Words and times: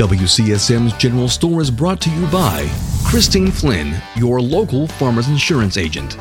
WCSM's 0.00 0.94
General 0.94 1.28
Store 1.28 1.60
is 1.60 1.70
brought 1.70 2.00
to 2.00 2.08
you 2.08 2.26
by 2.28 2.66
Christine 3.04 3.50
Flynn, 3.50 4.00
your 4.16 4.40
local 4.40 4.86
farmers 4.86 5.28
insurance 5.28 5.76
agent. 5.76 6.16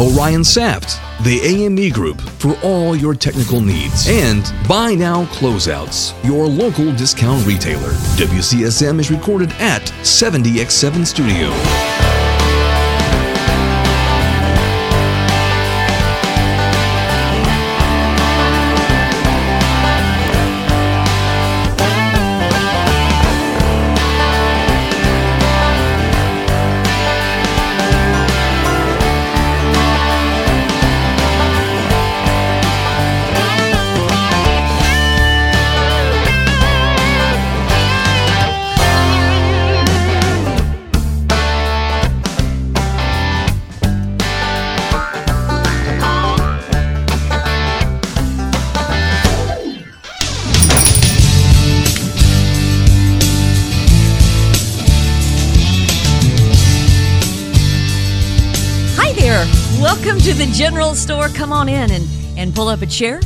Orion 0.00 0.42
Saft, 0.42 0.98
the 1.22 1.38
AME 1.42 1.90
Group 1.92 2.18
for 2.22 2.56
all 2.62 2.96
your 2.96 3.14
technical 3.14 3.60
needs. 3.60 4.08
And 4.08 4.50
Buy 4.66 4.94
Now 4.94 5.26
Closeouts, 5.26 6.14
your 6.24 6.46
local 6.46 6.94
discount 6.94 7.46
retailer. 7.46 7.92
WCSM 8.16 8.98
is 8.98 9.10
recorded 9.10 9.52
at 9.58 9.82
70x7 10.00 11.06
Studio. 11.06 12.13
To 60.34 60.44
the 60.46 60.52
general 60.52 60.94
store. 60.96 61.28
Come 61.28 61.52
on 61.52 61.68
in 61.68 61.90
and, 61.92 62.04
and 62.36 62.54
pull 62.54 62.68
up 62.68 62.82
a 62.82 62.86
chair. 62.86 63.20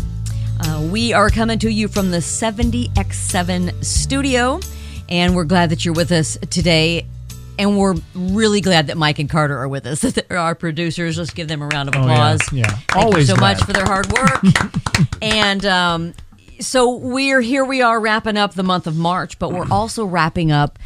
Uh, 0.61 0.87
we 0.93 1.13
are 1.15 1.31
coming 1.31 1.59
to 1.61 1.71
you 1.71 1.89
from 1.89 2.11
the 2.11 2.19
70X7 2.19 3.83
studio, 3.85 4.61
and 5.09 5.35
we're 5.35 5.45
glad 5.45 5.71
that 5.71 5.85
you're 5.85 5.95
with 5.95 6.13
us 6.13 6.37
today. 6.51 7.07
And 7.59 7.79
we're 7.79 7.95
really 8.15 8.61
glad 8.61 8.87
that 8.89 8.97
Mike 8.99 9.19
and 9.19 9.29
Carter 9.29 9.57
are 9.59 9.69
with 9.69 9.87
us. 9.87 10.01
They're 10.29 10.37
our 10.39 10.55
producers. 10.55 11.17
Let's 11.19 11.31
give 11.33 11.49
them 11.49 11.63
a 11.63 11.67
round 11.69 11.89
of 11.89 11.97
Oh, 11.97 12.07
yeah. 12.07 12.13
applause. 12.13 12.53
Yeah. 12.53 12.67
Thank 12.71 12.97
Always 12.97 13.29
you 13.29 13.35
so 13.35 13.41
much 13.41 13.63
for 13.65 13.73
their 13.73 13.87
hard 13.87 14.07
work. 14.13 14.45
and 15.23 15.65
um, 15.67 16.15
so 16.61 16.95
we're 16.97 17.41
here. 17.41 17.65
We 17.65 17.81
are 17.83 17.99
wrapping 17.99 18.37
up 18.37 18.55
the 18.55 18.63
month 18.63 18.87
of 18.87 18.97
March, 18.97 19.39
but 19.39 19.53
we're 19.53 19.69
also 19.71 20.05
wrapping 20.05 20.53
up 20.53 20.79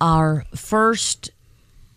our 0.00 0.44
first 0.54 1.30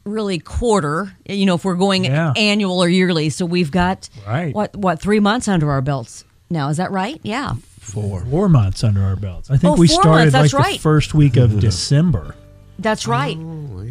really 0.05 0.39
quarter. 0.39 1.13
You 1.27 1.45
know, 1.45 1.55
if 1.55 1.63
we're 1.65 1.75
going 1.75 2.05
Yeah. 2.05 2.33
annual 2.35 2.83
or 2.83 2.89
yearly, 2.89 3.29
so 3.29 3.45
we've 3.45 3.71
got 3.71 4.09
Right. 4.27 4.53
what 4.53 4.75
what 4.75 4.99
three 5.01 5.19
months 5.19 5.47
under 5.47 5.71
our 5.71 5.81
belts 5.81 6.23
now. 6.49 6.69
Is 6.69 6.77
that 6.77 6.91
right? 6.91 7.19
Yeah. 7.23 7.53
Four 7.79 8.21
Four 8.29 8.49
months 8.49 8.83
under 8.83 9.03
our 9.03 9.15
belts. 9.15 9.49
I 9.51 9.57
think 9.57 9.73
Oh, 9.73 9.79
we 9.79 9.87
four 9.87 10.01
started 10.01 10.19
months, 10.19 10.31
that's 10.33 10.53
like 10.53 10.63
right. 10.63 10.73
the 10.75 10.79
first 10.81 11.13
week 11.13 11.35
of 11.37 11.59
December. 11.61 12.35
That's 12.79 13.07
right. 13.07 13.37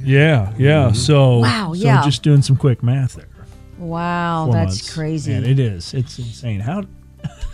Yeah, 0.04 0.52
yeah. 0.58 0.92
So 0.92 1.38
Wow, 1.38 1.72
so 1.74 1.84
yeah. 1.84 2.02
just 2.04 2.22
doing 2.22 2.42
some 2.42 2.56
quick 2.56 2.82
math 2.82 3.14
there. 3.14 3.26
Wow, 3.78 4.46
Four 4.46 4.54
that's 4.54 4.66
months. 4.76 4.94
crazy. 4.94 5.32
And 5.32 5.46
it 5.46 5.58
is. 5.58 5.94
It's 5.94 6.18
insane. 6.18 6.60
How 6.60 6.84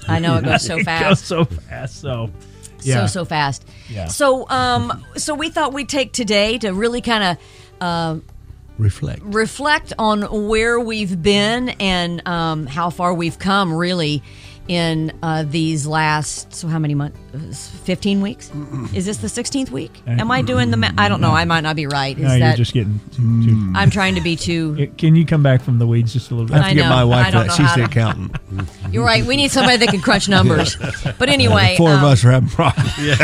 I 0.09 0.19
know 0.21 0.37
it 0.37 0.45
goes 0.45 0.63
so 0.67 0.79
it 0.79 0.85
fast. 0.85 1.05
goes 1.05 1.21
so 1.23 1.45
fast. 1.45 2.01
So 2.01 2.31
yeah. 2.83 3.07
so 3.07 3.21
so 3.21 3.25
fast. 3.25 3.65
Yeah. 3.91 4.07
So 4.07 4.49
um 4.49 5.05
so 5.17 5.35
we 5.35 5.49
thought 5.51 5.73
we'd 5.73 5.89
take 5.89 6.13
today 6.13 6.59
to 6.59 6.73
really 6.73 7.01
kind 7.03 7.37
of 7.83 8.23
Reflect. 8.79 9.21
reflect 9.25 9.93
on 9.99 10.49
where 10.49 10.79
we've 10.79 11.21
been 11.21 11.71
and 11.81 12.27
um, 12.29 12.67
how 12.67 12.91
far 12.91 13.13
we've 13.13 13.39
come 13.39 13.73
really 13.73 14.23
in 14.69 15.13
uh, 15.23 15.45
these 15.49 15.87
last 15.87 16.55
so 16.55 16.69
how 16.69 16.79
many 16.79 16.95
months 16.95 17.19
15 17.39 18.21
weeks 18.21 18.51
is 18.95 19.07
this 19.07 19.19
the 19.19 19.29
16th 19.29 19.71
week 19.71 20.03
uh, 20.07 20.11
am 20.13 20.31
i 20.31 20.43
doing 20.43 20.71
the 20.71 20.77
ma- 20.77 20.91
i 20.99 21.09
don't 21.09 21.21
know 21.21 21.31
i 21.31 21.45
might 21.45 21.61
not 21.63 21.77
be 21.77 21.87
right 21.87 22.17
is 22.19 22.25
no, 22.25 22.31
you're 22.31 22.39
that 22.41 22.57
just 22.57 22.73
getting 22.73 22.99
too, 23.13 23.17
too 23.45 23.55
mm. 23.57 23.73
i'm 23.77 23.91
trying 23.91 24.15
to 24.15 24.21
be 24.21 24.37
too 24.37 24.91
Can 24.99 25.15
you 25.17 25.25
come 25.27 25.43
back 25.43 25.63
from 25.63 25.79
the 25.79 25.87
weeds 25.87 26.13
just 26.13 26.31
a 26.31 26.35
little 26.35 26.55
I 26.55 26.59
bit? 26.59 26.63
have 26.63 26.65
I 26.65 26.69
to 26.71 26.75
get 26.77 26.83
know. 26.85 26.89
my 26.91 27.01
I 27.01 27.05
wife 27.05 27.33
don't 27.33 27.47
that. 27.47 27.49
know 27.49 27.55
She's 27.55 27.67
how 27.67 27.77
the 27.77 27.83
to- 27.83 27.87
accountant. 27.89 28.37
you're 28.93 29.05
right 29.05 29.25
we 29.25 29.37
need 29.37 29.51
somebody 29.51 29.77
that 29.79 29.89
can 29.89 30.01
crunch 30.01 30.29
numbers 30.39 30.77
but 31.19 31.29
anyway 31.29 31.75
Four 31.77 31.91
of 31.93 31.99
um, 32.01 32.05
us 32.07 32.25
are 32.25 32.31
having 32.33 32.49
problems. 32.49 32.93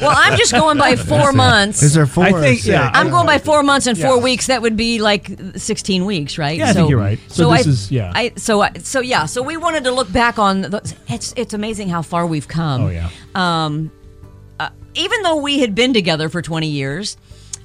well 0.00 0.12
i'm 0.14 0.36
just 0.38 0.52
going 0.52 0.78
by 0.78 0.96
four 0.96 1.32
months 1.32 1.82
Is 1.82 1.94
there 1.94 2.06
four? 2.06 2.24
I 2.24 2.32
think- 2.32 2.64
or 2.66 2.70
yeah, 2.70 2.86
six? 2.88 2.98
I'm 2.98 3.10
going 3.10 3.26
by 3.26 3.38
four 3.38 3.62
months 3.62 3.86
and 3.86 3.96
four 3.98 4.16
Yeah. 4.16 4.22
weeks. 4.22 4.46
That 4.46 4.62
would 4.62 4.76
be 4.76 4.98
like 4.98 5.30
16 5.56 6.04
weeks, 6.04 6.38
right? 6.38 6.58
Yeah, 6.58 6.70
I 6.70 6.72
think 6.72 6.90
you're 6.90 6.98
right. 6.98 7.18
So 7.28 7.50
this 7.52 7.66
I, 7.66 7.70
is- 7.70 7.92
yeah. 7.92 8.12
I, 8.14 8.32
so 8.36 8.60
I, 8.62 8.72
so 8.78 9.00
yeah. 9.00 9.26
So 9.26 9.42
we 9.42 9.56
wanted 9.56 9.84
to 9.84 9.90
look 9.92 10.10
back 10.12 10.38
on. 10.38 10.62
The, 10.62 10.94
it's 11.08 11.32
it's 11.36 11.54
amazing 11.54 11.88
how 11.88 12.02
far 12.02 12.26
we've 12.26 12.48
come. 12.48 12.82
Oh 12.82 12.88
yeah. 12.88 13.10
Um, 13.34 13.59
Even 14.94 15.22
though 15.22 15.36
we 15.36 15.60
had 15.60 15.74
been 15.76 15.94
together 15.94 16.28
for 16.28 16.42
20 16.42 16.66
years. 16.66 17.16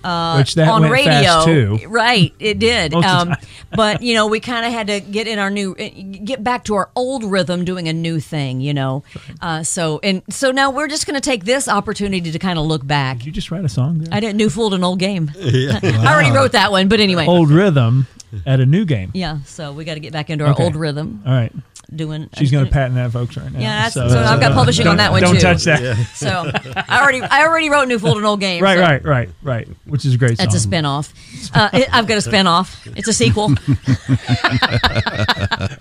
Uh, 0.04 0.36
Which 0.38 0.54
that 0.54 0.68
on 0.68 0.82
went 0.82 0.94
radio, 0.94 1.12
fast, 1.24 1.46
too. 1.48 1.80
right? 1.88 2.32
It 2.40 2.60
did, 2.60 2.92
Most 2.92 3.08
of 3.08 3.26
the 3.28 3.32
um, 3.34 3.38
but 3.72 4.04
you 4.04 4.14
know, 4.14 4.28
we 4.28 4.40
kind 4.40 4.64
of 4.64 4.72
had 4.72 4.86
to 4.86 5.00
get 5.00 5.28
in 5.28 5.40
our 5.40 5.50
new, 5.50 5.74
get 5.74 6.44
back 6.44 6.66
to 6.66 6.76
our 6.76 6.92
old 6.96 7.24
rhythm, 7.24 7.66
doing 7.66 7.88
a 7.88 7.94
new 7.94 8.20
thing, 8.20 8.62
you 8.62 8.72
know. 8.72 9.04
Uh, 9.42 9.64
so 9.64 10.00
and 10.04 10.22
so 10.30 10.52
now 10.52 10.70
we're 10.70 10.88
just 10.88 11.08
going 11.08 11.16
to 11.16 11.22
take 11.22 11.46
this 11.46 11.68
opportunity 11.68 12.32
to 12.32 12.38
kind 12.38 12.60
of 12.60 12.66
look 12.66 12.86
back. 12.86 13.18
Did 13.18 13.26
you 13.26 13.32
just 13.32 13.50
write 13.50 13.66
a 13.66 13.70
song 13.70 13.98
there? 13.98 14.14
I 14.14 14.20
didn't 14.20 14.38
new 14.38 14.52
fooled 14.52 14.76
an 14.76 14.84
old 14.84 15.00
game. 15.00 15.32
I 15.42 16.06
already 16.06 16.30
wrote 16.30 16.52
that 16.52 16.70
one, 16.72 16.88
but 16.88 17.00
anyway, 17.00 17.26
Old 17.26 17.50
rhythm 17.50 18.06
at 18.46 18.60
a 18.60 18.66
new 18.68 18.86
game. 18.86 19.10
Yeah, 19.16 19.40
so 19.46 19.74
we 19.74 19.86
got 19.86 19.96
to 19.96 20.00
get 20.00 20.14
back 20.14 20.30
into 20.30 20.46
our 20.46 20.52
Okay. 20.52 20.66
old 20.66 20.76
rhythm. 20.76 21.24
All 21.26 21.34
right. 21.34 21.52
Doing. 21.94 22.30
She's 22.38 22.52
going 22.52 22.66
to 22.66 22.72
patent 22.72 22.96
that, 22.96 23.12
folks, 23.12 23.38
right 23.38 23.52
now. 23.52 23.60
Yeah, 23.60 23.90
that's- 23.90 23.94
so 23.94 24.20
I've 24.20 24.40
got 24.40 24.54
publishing 24.54 24.88
on 24.88 24.98
that 24.98 25.12
one, 25.12 25.22
Don't 25.22 25.36
too. 25.36 25.42
touch 25.42 25.64
that. 25.66 26.08
So 26.16 26.52
I 26.88 27.02
already, 27.02 27.22
I 27.22 27.46
already 27.46 27.70
wrote 27.70 27.88
New 27.88 28.00
Fooled 28.00 28.18
an 28.18 28.26
Old 28.26 28.40
Game. 28.40 28.64
Right, 28.64 28.76
so 28.76 28.82
right, 28.82 29.06
right, 29.06 29.30
right. 29.44 29.68
Which 29.86 30.06
is 30.06 30.16
a 30.16 30.18
great 30.18 30.38
That's 30.38 30.56
a 30.56 30.60
song. 30.60 30.72
spinoff. 30.72 31.52
Uh, 31.54 31.70
it, 31.74 31.94
I've 31.94 32.08
got 32.08 32.26
a 32.26 32.30
spinoff. 32.30 32.92
It's 32.98 33.08
a 33.08 33.14
sequel. 33.14 33.50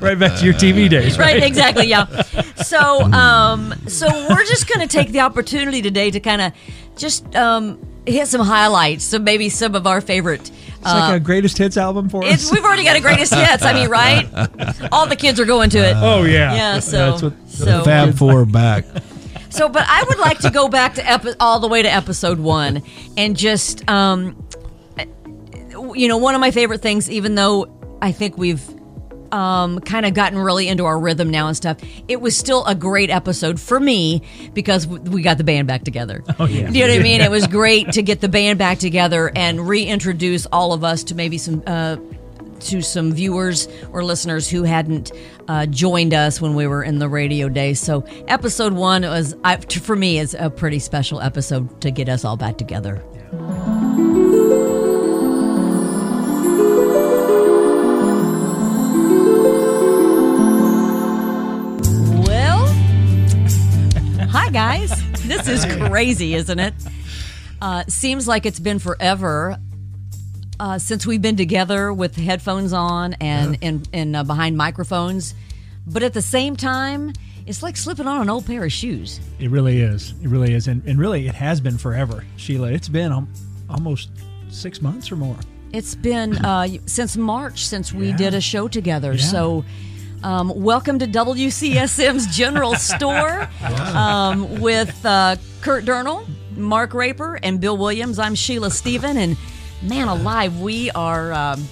right 0.01 0.19
back 0.19 0.39
to 0.39 0.45
your 0.45 0.55
TV 0.55 0.89
days, 0.89 1.19
right? 1.19 1.35
right, 1.35 1.43
exactly. 1.43 1.87
Yeah. 1.87 2.07
So, 2.63 3.03
um, 3.03 3.75
so 3.87 4.09
we're 4.29 4.45
just 4.45 4.69
going 4.69 4.87
to 4.87 4.93
take 4.93 5.11
the 5.11 5.21
opportunity 5.21 5.83
today 5.83 6.11
to 6.11 6.21
kind 6.21 6.43
of 6.43 6.53
just 6.97 7.35
um, 7.35 7.85
hit 8.07 8.29
some 8.29 8.41
highlights. 8.43 9.05
So 9.05 9.19
maybe 9.19 9.49
some 9.49 9.75
of 9.75 9.87
our 9.87 10.01
favorite. 10.01 10.51
It's 10.85 10.93
like 10.93 11.17
a 11.17 11.21
greatest 11.21 11.57
hits 11.59 11.77
album 11.77 12.09
for 12.09 12.25
us. 12.25 12.51
we've 12.53 12.65
already 12.65 12.85
got 12.85 12.97
a 12.97 13.01
greatest 13.01 13.35
hits. 13.35 13.63
I 13.65 13.73
mean, 13.73 13.89
right? 13.89 14.29
All 14.93 15.07
the 15.07 15.17
kids 15.17 15.41
are 15.41 15.45
going 15.45 15.71
to 15.71 15.79
it. 15.79 15.95
oh 15.97 16.25
yeah, 16.25 16.55
Yeah, 16.55 16.79
so 16.81 17.11
that's 17.11 17.23
what. 17.23 17.33
so 17.49 17.85
Fab 17.85 18.15
Four 18.17 18.45
back. 18.47 18.85
So, 19.51 19.69
but 19.69 19.85
I 19.89 20.03
would 20.09 20.19
like 20.19 20.41
to 20.41 20.51
go 20.51 20.67
back 20.69 20.95
to 20.95 21.09
epi- 21.09 21.35
all 21.39 21.61
the 21.61 21.69
way 21.69 21.81
to 21.81 21.89
episode 21.89 22.41
one 22.41 22.83
and 23.17 23.37
just, 23.37 23.89
um, 23.89 24.35
you 25.95 26.09
know, 26.09 26.17
one 26.17 26.35
of 26.35 26.41
my 26.41 26.51
favorite 26.51 26.83
things, 26.83 27.09
even 27.09 27.37
though 27.37 27.99
I 28.03 28.11
think 28.11 28.37
we've 28.37 28.61
um, 29.35 29.81
kind 29.81 30.07
of 30.07 30.15
gotten 30.15 30.39
really 30.39 30.69
into 30.69 30.85
our 30.85 30.97
rhythm 30.97 31.29
now 31.29 31.49
and 31.49 31.57
stuff, 31.57 31.79
it 32.07 32.21
was 32.21 32.37
still 32.37 32.65
a 32.67 32.75
great 32.75 33.11
episode 33.11 33.59
for 33.59 33.81
me 33.81 34.23
because 34.55 34.87
we 34.87 35.23
got 35.23 35.39
the 35.39 35.45
band 35.45 35.67
back 35.67 35.83
together. 35.83 36.23
Oh, 36.37 36.47
yeah. 36.47 36.69
You 36.69 36.81
know 36.81 36.89
what 36.89 37.01
I 37.01 37.03
mean? 37.03 37.21
It 37.21 37.31
was 37.31 37.47
great 37.61 37.93
to 37.93 38.03
get 38.03 38.21
the 38.21 38.29
band 38.29 38.59
back 38.59 38.79
together 38.79 39.31
and 39.37 39.69
reintroduce 39.69 40.47
all 40.47 40.73
of 40.73 40.83
us 40.83 41.05
to 41.05 41.15
maybe 41.15 41.39
some. 41.39 41.63
Uh, 41.67 41.97
to 42.61 42.81
some 42.81 43.13
viewers 43.13 43.69
or 43.93 44.03
listeners 44.03 44.49
who 44.49 44.63
hadn't 44.63 45.13
uh, 45.49 45.67
joined 45.67 46.15
us 46.15 46.41
when 46.41 46.55
we 46.55 46.67
were 46.67 46.83
in 46.83 46.99
the 46.99 47.09
radio 47.09 47.49
days. 47.49 47.79
So, 47.79 48.07
episode 48.27 48.73
one 48.73 49.03
was, 49.03 49.35
I, 49.45 49.57
for 49.59 49.95
me, 49.95 50.19
is 50.19 50.35
a 50.39 50.49
pretty 50.49 50.79
special 50.79 51.21
episode 51.21 51.81
to 51.83 51.91
get 51.91 52.09
us 52.09 52.25
all 52.25 52.39
back 52.39 52.57
together. 52.57 53.03
This 65.27 65.49
is 65.49 65.65
crazy, 65.89 66.35
isn't 66.35 66.59
it? 66.59 66.75
Uh, 67.61 67.85
seems 67.89 68.29
like 68.29 68.47
it's 68.47 68.61
been 68.61 68.79
forever 68.79 69.57
uh, 70.61 70.79
since 70.79 71.07
we've 71.07 71.23
been 71.23 71.37
together 71.37 71.93
with 71.93 72.15
headphones 72.17 72.73
on 72.73 73.15
and 73.15 73.59
and, 73.63 73.89
and 73.93 74.17
uh, 74.17 74.25
behind 74.25 74.57
microphones. 74.57 75.35
But 75.87 76.03
at 76.03 76.13
the 76.15 76.23
same 76.23 76.57
time, 76.57 77.13
it's 77.47 77.63
like 77.63 77.77
slipping 77.77 78.07
on 78.07 78.21
an 78.23 78.31
old 78.31 78.47
pair 78.47 78.65
of 78.65 78.73
shoes. 78.73 79.21
It 79.39 79.51
really 79.51 79.81
is. 79.81 80.15
It 80.23 80.29
really 80.29 80.55
is, 80.55 80.67
and, 80.69 80.83
and 80.87 80.99
really, 80.99 81.27
it 81.29 81.35
has 81.35 81.61
been 81.61 81.77
forever, 81.79 82.25
Sheila. 82.37 82.71
It's 82.73 82.89
been 82.89 83.13
um, 83.13 83.31
almost 83.69 84.11
six 84.49 84.81
months 84.81 85.11
or 85.13 85.17
more. 85.17 85.37
It's 85.73 85.95
been 85.95 86.37
uh, 86.45 86.69
since 86.87 87.17
March 87.17 87.67
since 87.67 87.93
we 87.93 88.09
Yeah. 88.11 88.17
did 88.17 88.35
a 88.35 88.41
show 88.41 88.69
together. 88.69 89.13
Yeah. 89.13 89.25
So, 89.25 89.65
um, 90.25 90.63
welcome 90.63 90.99
to 90.99 91.07
WCSM's 91.07 92.35
General 92.35 92.75
Store 92.77 93.49
um, 93.95 94.61
with 94.61 95.05
uh, 95.05 95.37
Kurt 95.61 95.85
Durnall 95.85 96.27
Mark 96.57 96.95
Raper 96.95 97.39
and 97.43 97.61
Bill 97.61 97.77
Williams. 97.77 98.19
I'm 98.19 98.35
Sheila 98.35 98.71
Stephen, 98.71 99.19
and 99.19 99.37
man 99.83 100.09
alive, 100.09 100.61
we 100.61 100.91
are 100.93 101.33
um, 101.33 101.69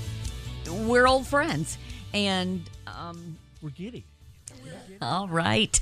we're 0.70 1.08
old 1.08 1.26
friends, 1.26 1.78
and 2.12 2.68
um, 2.86 3.38
We're 3.62 3.70
giddy. 3.70 4.04
All 5.02 5.28
right. 5.28 5.78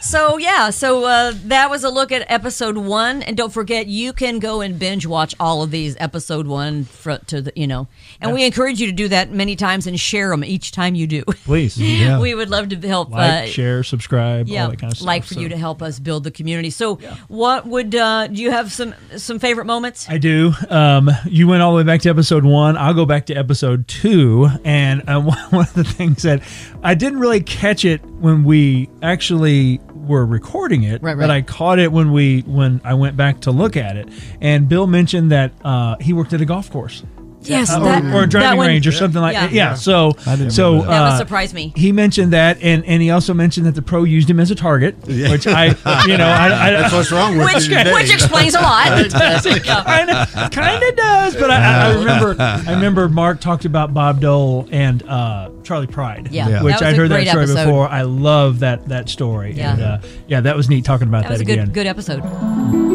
So 0.00 0.36
yeah, 0.38 0.70
so 0.70 1.04
uh, 1.04 1.32
that 1.46 1.70
was 1.70 1.84
a 1.84 1.90
look 1.90 2.12
at 2.12 2.30
episode 2.30 2.76
one, 2.76 3.22
and 3.22 3.36
don't 3.36 3.52
forget 3.52 3.86
you 3.86 4.12
can 4.12 4.38
go 4.38 4.60
and 4.60 4.78
binge 4.78 5.06
watch 5.06 5.34
all 5.40 5.62
of 5.62 5.70
these 5.70 5.96
episode 5.98 6.46
one 6.46 6.84
fr- 6.84 7.12
to 7.26 7.40
the 7.42 7.52
you 7.56 7.66
know, 7.66 7.86
and 8.20 8.32
we 8.34 8.44
encourage 8.44 8.80
you 8.80 8.86
to 8.86 8.92
do 8.92 9.08
that 9.08 9.30
many 9.30 9.54
times 9.56 9.86
and 9.86 9.98
share 9.98 10.30
them 10.30 10.44
each 10.44 10.72
time 10.72 10.94
you 10.94 11.06
do. 11.06 11.22
Please. 11.24 11.78
Yeah. 11.94 12.18
we 12.20 12.34
would 12.34 12.50
love 12.50 12.68
to 12.70 12.88
help. 12.88 13.10
Like, 13.10 13.44
uh, 13.44 13.46
share, 13.46 13.82
subscribe, 13.84 14.48
yeah, 14.48 14.64
all 14.64 14.70
that 14.70 14.78
kind 14.80 14.92
of 14.92 14.96
stuff. 14.98 15.06
like 15.06 15.24
for 15.24 15.34
So- 15.34 15.40
you 15.40 15.48
to 15.50 15.56
help 15.56 15.80
us 15.82 15.98
build 15.98 16.24
the 16.24 16.30
community. 16.30 16.70
So, 16.70 16.96
what 17.28 17.66
would 17.66 17.94
uh, 17.94 18.26
do 18.28 18.42
you 18.42 18.50
have 18.50 18.72
some 18.72 18.94
some 19.16 19.38
favorite 19.38 19.66
moments? 19.66 20.06
I 20.08 20.18
do. 20.18 20.52
Um, 20.68 21.10
you 21.26 21.46
went 21.48 21.62
all 21.62 21.70
the 21.72 21.76
way 21.78 21.82
back 21.82 22.00
to 22.02 22.10
episode 22.10 22.44
one. 22.44 22.76
I'll 22.76 22.94
go 22.94 23.06
back 23.06 23.26
to 23.26 23.34
episode 23.34 23.86
two. 23.88 24.48
And 24.64 25.08
uh, 25.08 25.20
one 25.50 25.66
of 25.66 25.72
the 25.74 25.84
things 25.84 26.22
that 26.24 26.42
I 26.84 26.94
didn't 26.94 27.18
really 27.18 27.40
catch 27.40 27.86
it 27.86 28.04
when 28.04 28.44
we 28.44 28.90
actually 29.02 29.80
were 29.94 30.26
recording 30.26 30.82
it, 30.82 31.02
Right, 31.02 31.16
but. 31.16 31.30
I 31.30 31.40
caught 31.40 31.78
it 31.78 31.90
when 31.90 32.12
we 32.12 32.42
when 32.42 32.82
I 32.84 32.92
went 32.92 33.16
back 33.16 33.40
to 33.40 33.50
look 33.50 33.74
at 33.76 33.96
it. 33.96 34.08
And 34.42 34.68
Bill 34.68 34.86
mentioned 34.86 35.32
that 35.32 35.52
uh, 35.64 35.96
he 35.98 36.12
worked 36.12 36.34
at 36.34 36.42
a 36.42 36.44
golf 36.44 36.70
course. 36.70 37.02
Yes, 37.44 37.70
Uh, 37.70 37.80
that- 37.80 38.04
or, 38.04 38.08
or 38.12 38.18
a 38.18 38.20
that 38.22 38.30
driving 38.30 38.58
one- 38.58 38.66
range 38.68 38.86
or 38.86 38.92
something 38.92 39.20
like 39.20 39.34
Yeah. 39.34 39.46
that. 39.46 39.52
Yeah. 39.52 39.74
So, 39.74 40.12
I 40.26 40.36
didn't 40.36 40.52
so 40.52 40.72
remember 40.72 40.90
That 40.90 41.00
would 41.02 41.12
uh, 41.12 41.18
surprise 41.18 41.54
me. 41.54 41.72
He 41.76 41.92
mentioned 41.92 42.32
that, 42.32 42.58
and, 42.62 42.84
and 42.86 43.02
he 43.02 43.10
also 43.10 43.34
mentioned 43.34 43.66
that 43.66 43.74
the 43.74 43.82
pro 43.82 44.04
used 44.04 44.28
him 44.30 44.40
as 44.40 44.50
a 44.50 44.54
target, 44.54 44.96
which 45.06 45.46
I, 45.46 45.66
you 46.06 46.16
know, 46.16 46.26
I, 46.26 46.68
I, 46.68 46.70
That's 46.70 46.92
what's 46.92 47.12
wrong 47.12 47.36
with 47.36 47.52
Which 47.54 47.64
today. 47.68 47.92
which 47.92 48.12
explains 48.12 48.54
a 48.54 48.60
lot. 48.60 48.86
kind 48.86 50.10
of 50.10 50.50
kind 50.50 50.82
of 50.82 50.96
does 50.96 51.34
but 51.36 51.50
I, 51.50 51.56
I, 51.56 51.90
I 51.90 51.94
remember 51.98 52.36
i 52.40 52.70
remember 52.72 53.08
mark 53.08 53.40
talked 53.40 53.64
about 53.64 53.92
bob 53.94 54.20
dole 54.20 54.68
and 54.70 55.02
uh, 55.04 55.50
charley 55.62 55.86
pride 55.86 56.28
Yeah, 56.30 56.48
Yeah. 56.48 56.62
which 56.62 56.80
i'd 56.82 56.96
heard 56.96 57.10
that 57.10 57.26
story 57.28 57.44
episode. 57.44 57.64
before 57.66 57.88
i 57.88 58.02
love 58.02 58.60
that 58.60 58.88
that 58.88 59.08
story 59.08 59.52
Yeah. 59.52 59.72
and 59.72 59.82
uh, 59.82 59.98
yeah 60.28 60.40
that 60.40 60.56
was 60.56 60.68
neat 60.68 60.84
talking 60.84 61.08
about 61.08 61.22
That 61.22 61.28
that, 61.28 61.32
was 61.34 61.40
a 61.40 61.44
again 61.44 61.66
good 61.66 61.74
good 61.74 61.86
episode. 61.86 62.93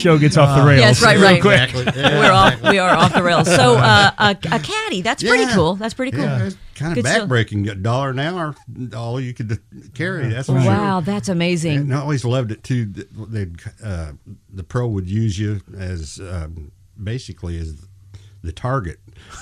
Show 0.00 0.18
gets 0.18 0.36
off 0.36 0.58
the 0.58 0.64
rails 0.66 0.80
Yes, 0.80 1.02
right, 1.02 1.18
right. 1.18 1.40
quick. 1.40 1.70
Exactly. 1.70 2.00
Yeah. 2.02 2.18
We're 2.20 2.32
off 2.32 2.62
we 2.62 2.78
are 2.78 2.90
off 2.90 3.14
the 3.14 3.22
rails. 3.22 3.46
So 3.46 3.76
uh, 3.76 4.10
a, 4.18 4.30
a 4.30 4.58
caddy, 4.58 5.02
that's 5.02 5.22
pretty 5.22 5.44
Yeah. 5.44 5.54
cool. 5.54 5.74
That's 5.74 5.94
pretty 5.94 6.12
cool. 6.12 6.24
Yeah, 6.24 6.50
kind 6.74 6.96
of 6.96 7.04
Good 7.04 7.04
backbreaking. 7.04 7.70
A 7.70 7.74
dollar 7.74 8.10
an 8.10 8.18
hour, 8.18 8.54
all 8.96 9.20
you 9.20 9.34
could 9.34 9.60
carry. 9.94 10.28
That's 10.28 10.46
for 10.46 10.60
sure. 10.60 10.70
Wow, 10.70 11.00
that's 11.00 11.28
amazing. 11.28 11.76
And 11.78 11.94
I 11.94 12.00
always 12.00 12.24
loved 12.24 12.52
it 12.52 12.64
too. 12.64 12.86
They'd, 12.86 13.56
uh, 13.84 14.12
the 14.52 14.64
pro 14.64 14.86
would 14.88 15.08
use 15.08 15.38
you 15.38 15.60
as 15.76 16.18
um, 16.20 16.72
basically 17.02 17.58
as 17.58 17.86
the 18.42 18.52
target 18.52 18.98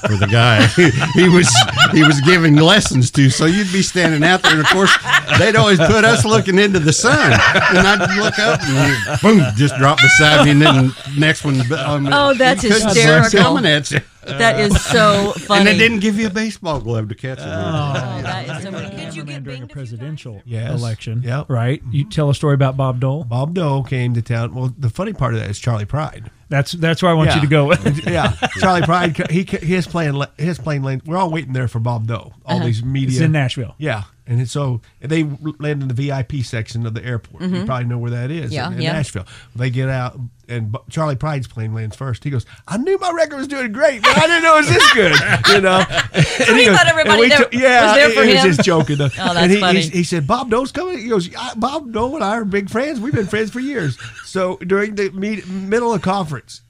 for 0.06 0.16
the 0.16 0.26
guy 0.26 0.66
he 1.14 1.28
was 1.28 1.48
he 1.92 2.02
was 2.04 2.20
giving 2.22 2.56
lessons 2.56 3.10
to. 3.12 3.30
So 3.30 3.46
you'd 3.46 3.72
be 3.72 3.82
standing 3.82 4.22
out 4.22 4.42
there, 4.42 4.52
and 4.52 4.60
of 4.60 4.66
course 4.68 4.94
they'd 5.38 5.56
always 5.56 5.78
put 5.78 6.04
us 6.04 6.24
looking 6.24 6.58
into 6.58 6.78
the 6.78 6.92
sun, 6.92 7.32
and 7.32 7.86
I'd 7.86 8.16
look 8.18 8.38
up 8.38 8.60
and 8.62 9.20
boom, 9.22 9.42
just 9.56 9.76
drop 9.76 9.98
beside 9.98 10.44
me, 10.44 10.50
and 10.52 10.62
then 10.62 10.90
next 11.16 11.44
one. 11.44 11.60
Um, 11.72 12.08
Oh, 12.12 12.34
that's 12.34 12.62
you 12.62 12.70
couldn't 12.70 12.90
see 12.90 13.00
it 13.00 13.22
hysterical. 13.22 13.54
Coming 13.56 13.66
at 13.70 13.90
you. 13.90 14.00
That 14.26 14.60
is 14.60 14.78
so 14.84 15.32
funny. 15.38 15.60
And 15.60 15.68
they 15.68 15.78
didn't 15.78 16.00
give 16.00 16.18
you 16.18 16.26
a 16.26 16.30
baseball 16.30 16.80
glove 16.80 17.08
to 17.08 17.14
catch 17.14 17.38
it. 17.38 17.44
Oh, 17.46 17.92
that 18.22 18.48
is 18.48 18.62
so 18.64 18.70
funny. 18.72 19.07
Did 19.28 19.34
you 19.34 19.40
Cameraman 19.40 19.42
get 19.42 19.44
during 19.44 19.62
a 19.62 19.66
binged 19.66 19.70
a 19.70 19.74
presidential 19.74 20.42
Yes. 20.44 20.80
election 20.80 21.22
Yep. 21.22 21.48
right 21.50 21.82
you 21.90 22.04
tell 22.04 22.30
a 22.30 22.34
story 22.34 22.54
about 22.54 22.76
bob 22.76 23.00
dole 23.00 23.24
Bob 23.24 23.54
Dole 23.54 23.82
came 23.84 24.14
to 24.14 24.22
town. 24.22 24.54
Well, 24.54 24.72
the 24.78 24.90
funny 24.90 25.12
part 25.12 25.34
of 25.34 25.40
that 25.40 25.50
is 25.50 25.58
Charley 25.58 25.84
Pride. 25.84 26.30
that's 26.48 26.72
that's 26.72 27.02
where 27.02 27.10
i 27.10 27.14
want 27.14 27.34
you 27.34 27.40
to 27.40 27.46
go 27.46 27.66
with 27.66 28.06
yeah, 28.06 28.32
Charley 28.58 28.82
Pride. 28.82 29.16
He 29.30 29.42
his 29.44 29.86
plane 29.86 30.24
his 30.38 30.58
plane 30.58 30.82
lane. 30.82 31.02
We're 31.04 31.16
all 31.18 31.30
waiting 31.30 31.52
there 31.52 31.68
for 31.68 31.78
Bob 31.80 32.06
Dole. 32.06 32.32
All 32.46 32.60
these 32.60 32.82
media. 32.82 33.10
it's 33.10 33.20
in 33.20 33.32
nashville 33.32 33.74
Yeah, 33.78 34.04
and 34.26 34.48
so 34.48 34.80
they 35.00 35.24
land 35.58 35.82
in 35.82 35.88
the 35.88 35.94
VIP 35.94 36.42
section 36.44 36.86
of 36.86 36.94
the 36.94 37.04
airport. 37.04 37.42
You 37.42 37.64
probably 37.66 37.84
know 37.86 37.98
where 37.98 38.10
that 38.12 38.30
is. 38.30 38.46
Mm-hmm. 38.46 38.52
Yeah, 38.54 38.66
in, 38.68 38.72
in 38.74 38.80
yeah. 38.82 38.92
Nashville. 38.92 39.26
They 39.56 39.68
get 39.70 39.88
out, 39.90 40.18
and 40.48 40.74
Charley 40.90 41.16
Pride's 41.16 41.46
plane 41.46 41.74
lands 41.74 41.96
first. 41.96 42.24
He 42.24 42.30
goes, 42.30 42.46
"I 42.66 42.76
knew 42.78 42.96
my 42.98 43.10
record 43.10 43.36
was 43.36 43.48
doing 43.48 43.72
great, 43.72 44.00
but 44.02 44.16
I 44.16 44.26
didn't 44.26 44.42
know 44.42 44.54
it 44.54 44.60
was 44.60 44.68
this 44.68 44.92
good." 44.94 45.14
You 45.48 45.60
know. 45.62 45.78
and 46.14 46.58
he 46.58 46.66
thought 46.66 46.86
everybody 46.86 47.28
there 47.28 47.38
took- 47.38 47.52
yeah, 47.54 47.86
was 47.86 47.94
there 47.96 48.10
for 48.10 48.22
he, 48.24 48.30
he 48.32 48.36
him? 48.36 48.46
was 48.46 48.56
just 48.56 48.66
joking. 48.66 48.96
Though. 48.98 49.08
Oh, 49.20 49.34
that's 49.34 49.38
and 49.38 49.52
he, 49.52 49.60
funny. 49.60 49.80
He, 49.80 49.88
he 49.98 50.04
said, 50.04 50.26
"Bob 50.26 50.50
Dole's 50.50 50.72
coming." 50.72 50.98
He 50.98 51.08
goes, 51.08 51.28
"Bob 51.56 51.92
Dole 51.92 52.14
and 52.16 52.24
I 52.24 52.36
are 52.36 52.44
big 52.44 52.70
friends. 52.70 53.00
We've 53.00 53.14
been 53.14 53.26
friends 53.26 53.50
for 53.50 53.60
years." 53.60 53.98
So 54.24 54.56
during 54.58 54.94
the 54.94 55.10
meet, 55.10 55.46
middle 55.48 55.92
of 55.92 56.02
conference. 56.02 56.62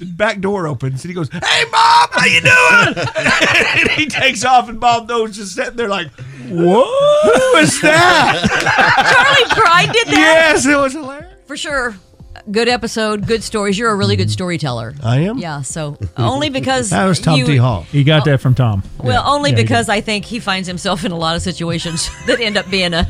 The 0.00 0.06
back 0.06 0.40
door 0.40 0.66
opens 0.66 1.04
and 1.04 1.10
he 1.10 1.14
goes, 1.14 1.28
"Hey, 1.28 1.64
Bob, 1.70 2.10
how 2.10 2.26
you 2.26 2.40
doing?" 2.40 3.06
and 3.16 3.90
he 3.92 4.06
takes 4.06 4.44
off, 4.44 4.68
and 4.68 4.80
Bob 4.80 5.06
Dole's 5.06 5.36
just 5.36 5.54
sitting 5.54 5.76
there 5.76 5.88
like, 5.88 6.08
"What? 6.48 7.32
Who 7.32 7.58
is 7.58 7.80
that?" 7.80 8.42
Charley 9.12 9.62
Pride 9.62 9.92
did 9.92 10.06
that 10.08 10.14
yes, 10.16 10.66
it 10.66 10.76
was 10.76 10.94
hilarious. 10.94 11.32
for 11.46 11.56
sure. 11.56 11.94
Good 12.50 12.68
episode, 12.68 13.26
good 13.26 13.42
stories. 13.42 13.78
You're 13.78 13.90
a 13.90 13.94
really 13.96 14.16
good 14.16 14.30
storyteller. 14.30 14.94
I 15.02 15.20
am. 15.20 15.38
Yeah, 15.38 15.62
so 15.62 15.96
only 16.16 16.50
because 16.50 16.90
That 16.90 17.06
was 17.06 17.20
Tom 17.20 17.38
you, 17.38 17.46
T. 17.46 17.56
Hall. 17.56 17.86
you 17.92 18.04
got 18.04 18.24
that 18.26 18.40
from 18.40 18.54
tom 18.54 18.82
Well, 18.98 19.22
only 19.26 19.50
Yeah, 19.50 19.56
because 19.56 19.88
I 19.88 20.00
think 20.00 20.24
he 20.24 20.40
finds 20.40 20.66
himself 20.68 21.04
in 21.04 21.12
a 21.12 21.16
lot 21.16 21.36
of 21.36 21.42
situations 21.42 22.10
that 22.26 22.40
end 22.40 22.56
up 22.56 22.68
being 22.70 22.92
a 22.94 23.08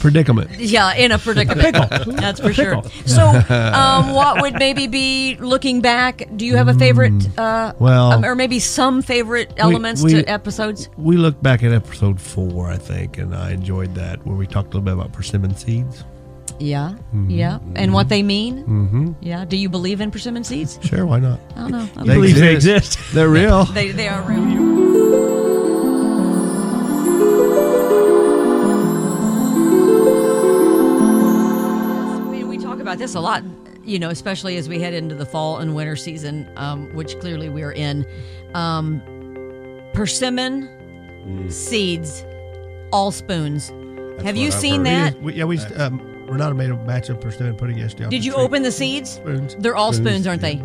Predicament. 0.00 0.50
yeah 0.58 0.94
in 0.96 1.12
a 1.12 1.18
predicament. 1.18 1.74
That's 2.20 2.38
for 2.38 2.52
sure. 2.52 2.82
So, 3.06 3.22
um, 3.48 4.12
what 4.12 4.42
would 4.42 4.52
maybe 4.54 4.86
be 4.86 5.36
looking 5.40 5.80
back? 5.80 6.28
Do 6.36 6.44
you 6.44 6.56
have 6.56 6.68
a 6.68 6.74
favorite? 6.74 7.26
Uh, 7.38 7.72
well- 7.78 8.12
um, 8.12 8.22
or 8.24 8.34
maybe 8.34 8.58
some 8.58 9.00
favorite 9.00 9.52
elements 9.56 10.02
we- 10.02 10.12
to 10.12 10.24
episodes? 10.28 10.90
We 10.98 11.16
looked 11.16 11.42
back 11.42 11.62
at 11.62 11.72
episode 11.72 12.20
four, 12.20 12.68
I 12.68 12.76
think, 12.76 13.16
and 13.16 13.34
I 13.34 13.52
enjoyed 13.52 13.94
that 13.94 14.26
where 14.26 14.36
we 14.36 14.46
talked 14.46 14.74
a 14.74 14.76
little 14.78 14.82
bit 14.82 14.92
about 14.92 15.12
persimmon 15.12 15.56
seeds. 15.56 16.04
Yeah, 16.60 16.90
Mm-hmm. 17.14 17.30
yeah, 17.30 17.58
and 17.74 17.92
what 17.92 18.08
they 18.08 18.22
mean. 18.22 18.62
Mm-hmm. 18.64 19.12
Yeah. 19.20 19.44
Do 19.44 19.56
you 19.56 19.68
believe 19.68 20.00
in 20.00 20.10
persimmon 20.10 20.44
seeds? 20.44 20.78
Sure, 20.82 21.04
why 21.04 21.18
not? 21.18 21.40
I 21.56 21.68
don't 21.68 21.70
know. 21.72 21.84
he 22.02 22.04
believes 22.14 22.40
they 22.40 22.54
exist 22.54 22.98
They're 23.12 23.28
real. 23.28 23.64
They 23.66 23.90
they 23.90 24.08
are 24.08 24.22
real. 24.22 24.42
I 30.96 32.28
mean, 32.30 32.48
we 32.48 32.58
talk 32.58 32.78
about 32.80 32.98
this 32.98 33.14
a 33.14 33.20
lot, 33.20 33.42
you 33.84 33.98
know, 33.98 34.10
especially 34.10 34.56
as 34.56 34.68
we 34.68 34.80
head 34.80 34.94
into 34.94 35.14
the 35.14 35.26
fall 35.26 35.58
and 35.58 35.74
winter 35.74 35.96
season, 35.96 36.48
um, 36.56 36.92
which 36.94 37.18
clearly 37.20 37.48
we 37.48 37.62
are 37.62 37.72
in. 37.72 38.06
Um, 38.54 39.02
persimmon 39.92 40.68
seeds, 41.50 42.24
all 42.92 43.10
spoons. 43.10 43.68
Have 44.24 44.36
you 44.36 44.48
I've 44.48 44.54
seen 44.54 44.84
heard. 44.84 45.14
that? 45.14 45.22
We, 45.22 45.34
yeah, 45.34 45.44
we 45.44 45.58
um, 45.58 46.00
Renata 46.34 46.54
made 46.54 46.70
a 46.70 46.76
batch 46.76 47.08
of 47.08 47.20
persimmon 47.20 47.56
pudding 47.56 47.78
yesterday. 47.78 48.04
off 48.06 48.10
Did 48.10 48.24
you 48.24 48.32
tree. 48.32 48.42
open 48.42 48.62
the 48.62 48.72
seeds? 48.72 49.10
Spoons. 49.12 49.56
They're 49.58 49.76
all 49.76 49.92
spoons, 49.92 50.24
Spoons, 50.24 50.26
aren't 50.26 50.42
they? 50.42 50.60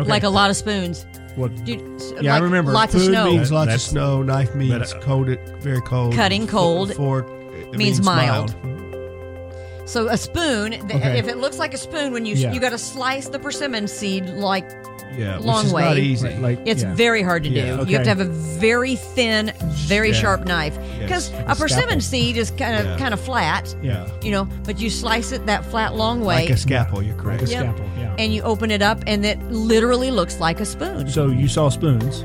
Okay. 0.00 0.10
Like 0.10 0.24
a 0.24 0.28
lot 0.28 0.50
of 0.50 0.56
spoons. 0.56 1.06
what 1.36 1.54
Dude, 1.64 1.80
Yeah, 2.20 2.32
I 2.32 2.34
like 2.36 2.42
remember. 2.42 2.72
Lots 2.72 2.94
of 2.94 3.00
Food 3.00 3.10
snow. 3.10 3.24
means 3.26 3.52
lots 3.52 3.62
of 3.62 3.66
That's- 3.68 3.82
snow. 3.82 4.22
Knife 4.22 4.54
means 4.54 4.72
But, 4.92 4.96
uh, 4.96 5.00
cold, 5.00 5.26
very 5.60 5.80
cold. 5.82 6.14
Cutting 6.14 6.46
cold 6.46 6.90
F- 6.90 6.96
fork 6.96 7.28
it 7.72 7.76
means 7.78 8.02
mild. 8.02 8.54
mild. 8.62 9.88
So 9.88 10.08
a 10.08 10.16
spoon, 10.16 10.70
th- 10.72 10.84
Okay. 10.84 11.18
if 11.18 11.28
it 11.28 11.38
looks 11.38 11.58
like 11.58 11.74
a 11.74 11.76
spoon, 11.78 12.12
when 12.12 12.24
you 12.24 12.34
Yeah. 12.34 12.52
you 12.52 12.60
got 12.60 12.70
to 12.70 12.78
slice 12.78 13.28
the 13.28 13.38
persimmon 13.38 13.86
seed 13.86 14.28
like 14.30 14.68
Yeah, 15.16 15.36
which 15.36 15.46
Long 15.46 15.66
is 15.66 15.72
way. 15.72 15.82
not 15.82 15.98
easy. 15.98 16.28
Like- 16.28 16.40
like- 16.40 16.58
it's 16.66 16.82
yeah. 16.82 16.94
very 16.94 17.22
hard 17.22 17.44
to 17.44 17.48
do. 17.50 17.54
Yeah, 17.56 17.82
You 17.82 17.94
have 17.96 18.02
to 18.04 18.08
have 18.08 18.20
a 18.20 18.24
very 18.24 18.96
thin, 18.96 19.52
very 19.86 20.08
Yeah. 20.10 20.14
sharp 20.20 20.46
knife 20.46 20.76
because 21.00 21.30
Yes. 21.30 21.44
a 21.46 21.54
persimmon 21.54 22.00
seed 22.00 22.36
is 22.36 22.50
kind 22.50 22.76
of 22.76 22.84
Yeah. 22.86 22.96
kind 22.98 23.14
of 23.14 23.20
flat, 23.20 23.74
yeah 23.82 24.06
you 24.22 24.30
know. 24.30 24.48
But 24.64 24.80
you 24.80 24.90
slice 24.90 25.32
it 25.32 25.46
that 25.46 25.64
flat 25.66 25.94
long 25.94 26.20
way, 26.24 26.42
like 26.46 26.50
a 26.50 26.56
scalpel, 26.56 27.02
you're 27.02 27.14
correct. 27.16 27.42
Like 27.42 27.50
a 27.50 27.52
Yep. 27.52 27.62
scalpel 27.62 27.84
yeah 27.98 28.14
and 28.18 28.32
you 28.32 28.42
open 28.42 28.70
it 28.70 28.80
up, 28.82 29.02
and 29.06 29.24
it 29.26 29.40
literally 29.50 30.10
looks 30.10 30.38
like 30.40 30.60
a 30.60 30.64
spoon. 30.64 31.08
so 31.08 31.26
you 31.28 31.48
saw 31.48 31.68
spoons 31.68 32.24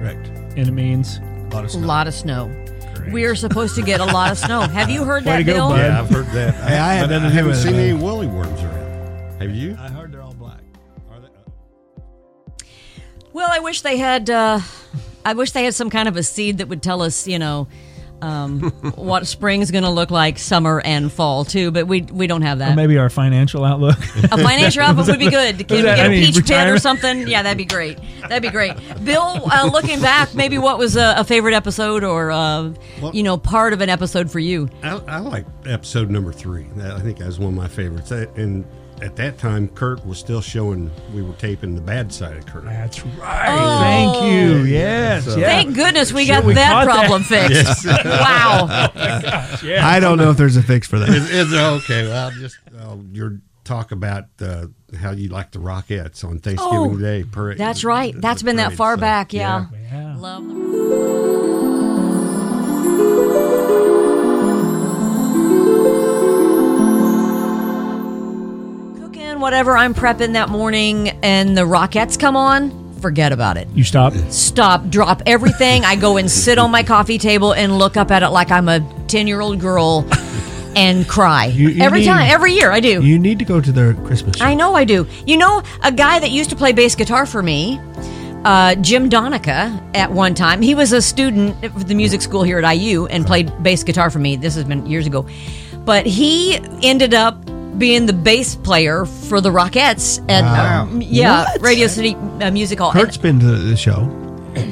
Correct. 0.00 0.28
and 0.56 0.68
it 0.68 0.72
means 0.72 1.20
A 1.50 1.54
lot 1.54 1.64
of 1.64 1.70
a 1.70 1.72
snow. 1.72 1.86
lot 1.86 2.06
of 2.08 2.14
snow. 2.14 2.50
We 3.12 3.24
are 3.26 3.34
supposed 3.34 3.74
to 3.74 3.82
get 3.82 4.00
a 4.00 4.04
lot 4.06 4.30
of 4.32 4.38
snow. 4.38 4.60
Have 4.72 4.88
you 4.88 5.04
heard 5.04 5.24
Way 5.26 5.32
that, 5.32 5.38
to 5.38 5.44
go, 5.44 5.52
Bill? 5.54 5.68
bud. 5.70 5.78
Yeah, 5.78 6.00
I've 6.00 6.08
heard 6.08 6.26
that. 6.32 6.54
Hey, 6.54 6.78
I 6.78 6.94
had 6.94 7.08
But 7.10 7.10
nothing 7.16 7.22
to 7.22 7.26
I 7.26 7.30
do 7.42 7.48
haven't 7.48 7.54
seen 7.62 7.74
any 7.74 7.92
woolly 7.92 8.26
worms 8.26 8.62
around. 8.62 9.40
Have 9.42 9.50
you? 9.50 9.74
Well, 13.34 13.48
I 13.52 13.58
wish 13.58 13.82
they 13.82 13.98
had. 13.98 14.30
Uh, 14.30 14.60
I 15.24 15.34
wish 15.34 15.50
they 15.50 15.64
had 15.64 15.74
some 15.74 15.90
kind 15.90 16.08
of 16.08 16.16
a 16.16 16.22
seed 16.22 16.58
that 16.58 16.68
would 16.68 16.82
tell 16.82 17.02
us, 17.02 17.26
you 17.26 17.38
know, 17.38 17.66
um, 18.22 18.60
what 18.94 19.26
spring's 19.26 19.70
going 19.72 19.82
to 19.84 19.90
look 19.90 20.10
like, 20.12 20.38
summer 20.38 20.80
and 20.84 21.10
fall 21.10 21.44
too. 21.44 21.70
But 21.72 21.88
we 21.88 22.02
we 22.02 22.26
don't 22.28 22.42
have 22.42 22.58
that. 22.60 22.76
Maybe 22.76 22.96
our 22.96 23.10
financial 23.10 23.64
outlook. 23.64 23.98
A 23.98 24.38
financial 24.38 24.82
outfit 24.84 25.08
would 25.08 25.18
be 25.18 25.30
good. 25.30 25.66
Can 25.66 25.76
we 25.78 25.82
get 25.82 25.98
I 25.98 26.04
a 26.04 26.08
mean, 26.10 26.32
peach 26.32 26.46
pit 26.46 26.68
or 26.68 26.78
something? 26.78 27.26
Yeah, 27.26 27.42
that'd 27.42 27.58
be 27.58 27.64
great. 27.64 27.98
That'd 28.20 28.42
be 28.42 28.50
great. 28.50 28.74
Bill, 29.04 29.50
uh, 29.52 29.68
looking 29.70 30.00
back, 30.00 30.32
maybe 30.34 30.56
what 30.58 30.78
was 30.78 30.96
a, 30.96 31.14
a 31.18 31.24
favorite 31.24 31.54
episode 31.54 32.04
or 32.04 32.30
uh, 32.30 32.72
you 33.12 33.24
know 33.24 33.36
part 33.36 33.72
of 33.72 33.80
an 33.80 33.88
episode 33.88 34.30
for 34.30 34.38
you? 34.38 34.70
I, 34.84 34.90
I 35.08 35.18
like 35.18 35.44
episode 35.66 36.08
number 36.08 36.32
three. 36.32 36.66
I 36.80 37.00
think 37.00 37.18
that 37.18 37.26
was 37.26 37.40
one 37.40 37.48
of 37.48 37.56
my 37.56 37.66
favorites. 37.68 38.10
That- 38.10 38.36
And 38.36 38.64
at 39.02 39.16
that 39.16 39.38
time, 39.38 39.68
Kurt 39.68 40.04
was 40.06 40.18
still 40.18 40.40
showing 40.40 40.90
we 41.12 41.22
were 41.22 41.34
taping 41.34 41.74
the 41.74 41.80
bad 41.80 42.12
side 42.12 42.36
of 42.36 42.46
Kurt. 42.46 42.64
That's 42.64 43.04
right. 43.04 43.78
Thank 43.80 44.32
you. 44.32 44.62
Yes. 44.64 45.26
yeah. 45.36 45.46
Thank 45.46 45.74
goodness 45.74 46.12
we 46.12 46.26
got 46.26 46.44
we 46.44 46.54
that 46.54 46.70
caught 46.70 46.86
that. 46.86 47.06
problem 47.06 47.22
fixed. 47.22 47.86
wow. 48.04 48.90
I 49.86 49.98
don't 50.00 50.18
know 50.18 50.30
if 50.30 50.36
there's 50.36 50.56
a 50.56 50.62
fix 50.62 50.86
for 50.88 50.98
that. 50.98 51.08
Is, 51.08 51.30
is 51.30 51.54
okay? 51.54 52.06
Well, 52.06 52.30
just 52.32 52.58
uh, 52.78 52.96
your 53.12 53.40
talk 53.64 53.92
about 53.92 54.24
uh, 54.40 54.66
how 54.98 55.12
you 55.12 55.28
like 55.28 55.50
the 55.50 55.58
Rockettes 55.58 56.24
on 56.24 56.38
Thanksgiving 56.38 56.76
Oh, 56.78 56.96
Day 56.98 57.24
parade. 57.24 57.58
That's 57.58 57.84
right. 57.84 58.14
the- 58.14 58.20
That's 58.20 58.42
the 58.42 58.46
been 58.46 58.56
that 58.56 58.74
far 58.74 58.96
so, 58.96 59.00
back. 59.00 59.32
Yeah. 59.32 59.66
Yeah. 59.90 60.16
Love 60.18 60.46
them. 60.46 61.63
Whatever 69.44 69.76
I'm 69.76 69.92
prepping 69.92 70.32
that 70.32 70.48
morning, 70.48 71.10
and 71.22 71.54
the 71.54 71.66
Rockettes 71.66 72.18
come 72.18 72.34
on. 72.34 72.70
Forget 73.02 73.30
about 73.30 73.58
it. 73.58 73.68
You 73.74 73.84
stop. 73.84 74.14
Stop, 74.30 74.88
drop 74.88 75.20
everything. 75.26 75.84
I 75.84 75.96
go 75.96 76.16
and 76.16 76.30
sit 76.30 76.56
on 76.56 76.70
my 76.70 76.82
coffee 76.82 77.18
table 77.18 77.52
and 77.52 77.76
look 77.78 77.98
up 77.98 78.10
at 78.10 78.22
it 78.22 78.30
like 78.30 78.50
I'm 78.50 78.70
a 78.70 78.80
10 79.08 79.26
year 79.26 79.42
old 79.42 79.60
girl 79.60 80.06
and 80.74 81.06
cry. 81.06 81.44
You- 81.44 81.68
you 81.68 81.82
every 81.82 82.00
need- 82.00 82.06
time, 82.06 82.30
every 82.30 82.54
year 82.54 82.72
I 82.72 82.80
do. 82.80 83.02
You 83.02 83.18
need 83.18 83.38
to 83.38 83.44
go 83.44 83.60
to 83.60 83.70
their 83.70 83.92
Christmas 83.92 84.38
show. 84.38 84.44
I 84.46 84.54
know 84.54 84.74
I 84.74 84.84
do. 84.84 85.06
You 85.26 85.36
know, 85.36 85.62
a 85.82 85.92
guy 85.92 86.18
that 86.20 86.30
used 86.30 86.48
to 86.48 86.56
play 86.56 86.72
bass 86.72 86.94
guitar 86.94 87.26
for 87.26 87.42
me, 87.42 87.78
uh, 88.46 88.76
Jim 88.76 89.10
Donica, 89.10 89.78
at 89.92 90.10
one 90.10 90.32
time, 90.34 90.62
he 90.62 90.74
was 90.74 90.94
a 90.94 91.02
student 91.02 91.54
at 91.62 91.86
the 91.86 91.94
music 91.94 92.22
school 92.22 92.44
here 92.44 92.58
at 92.58 92.64
IU 92.64 93.04
and 93.08 93.26
played 93.26 93.52
bass 93.62 93.82
guitar 93.82 94.08
for 94.08 94.20
me. 94.20 94.36
This 94.36 94.54
has 94.54 94.64
been 94.64 94.86
years 94.86 95.06
ago. 95.06 95.26
But 95.84 96.06
he 96.06 96.58
ended 96.82 97.12
up 97.12 97.43
being 97.78 98.06
the 98.06 98.12
bass 98.12 98.54
player 98.54 99.04
for 99.04 99.40
the 99.40 99.50
Rockettes 99.50 100.18
at, 100.30 100.42
Wow. 100.42 100.82
um, 100.82 101.02
yeah, 101.02 101.44
What? 101.44 101.60
Radio 101.62 101.86
City 101.86 102.14
uh, 102.40 102.50
Music 102.50 102.78
Hall. 102.78 102.92
Kurt's 102.92 103.16
been 103.16 103.40
to 103.40 103.46
the 103.46 103.76
show. 103.76 104.02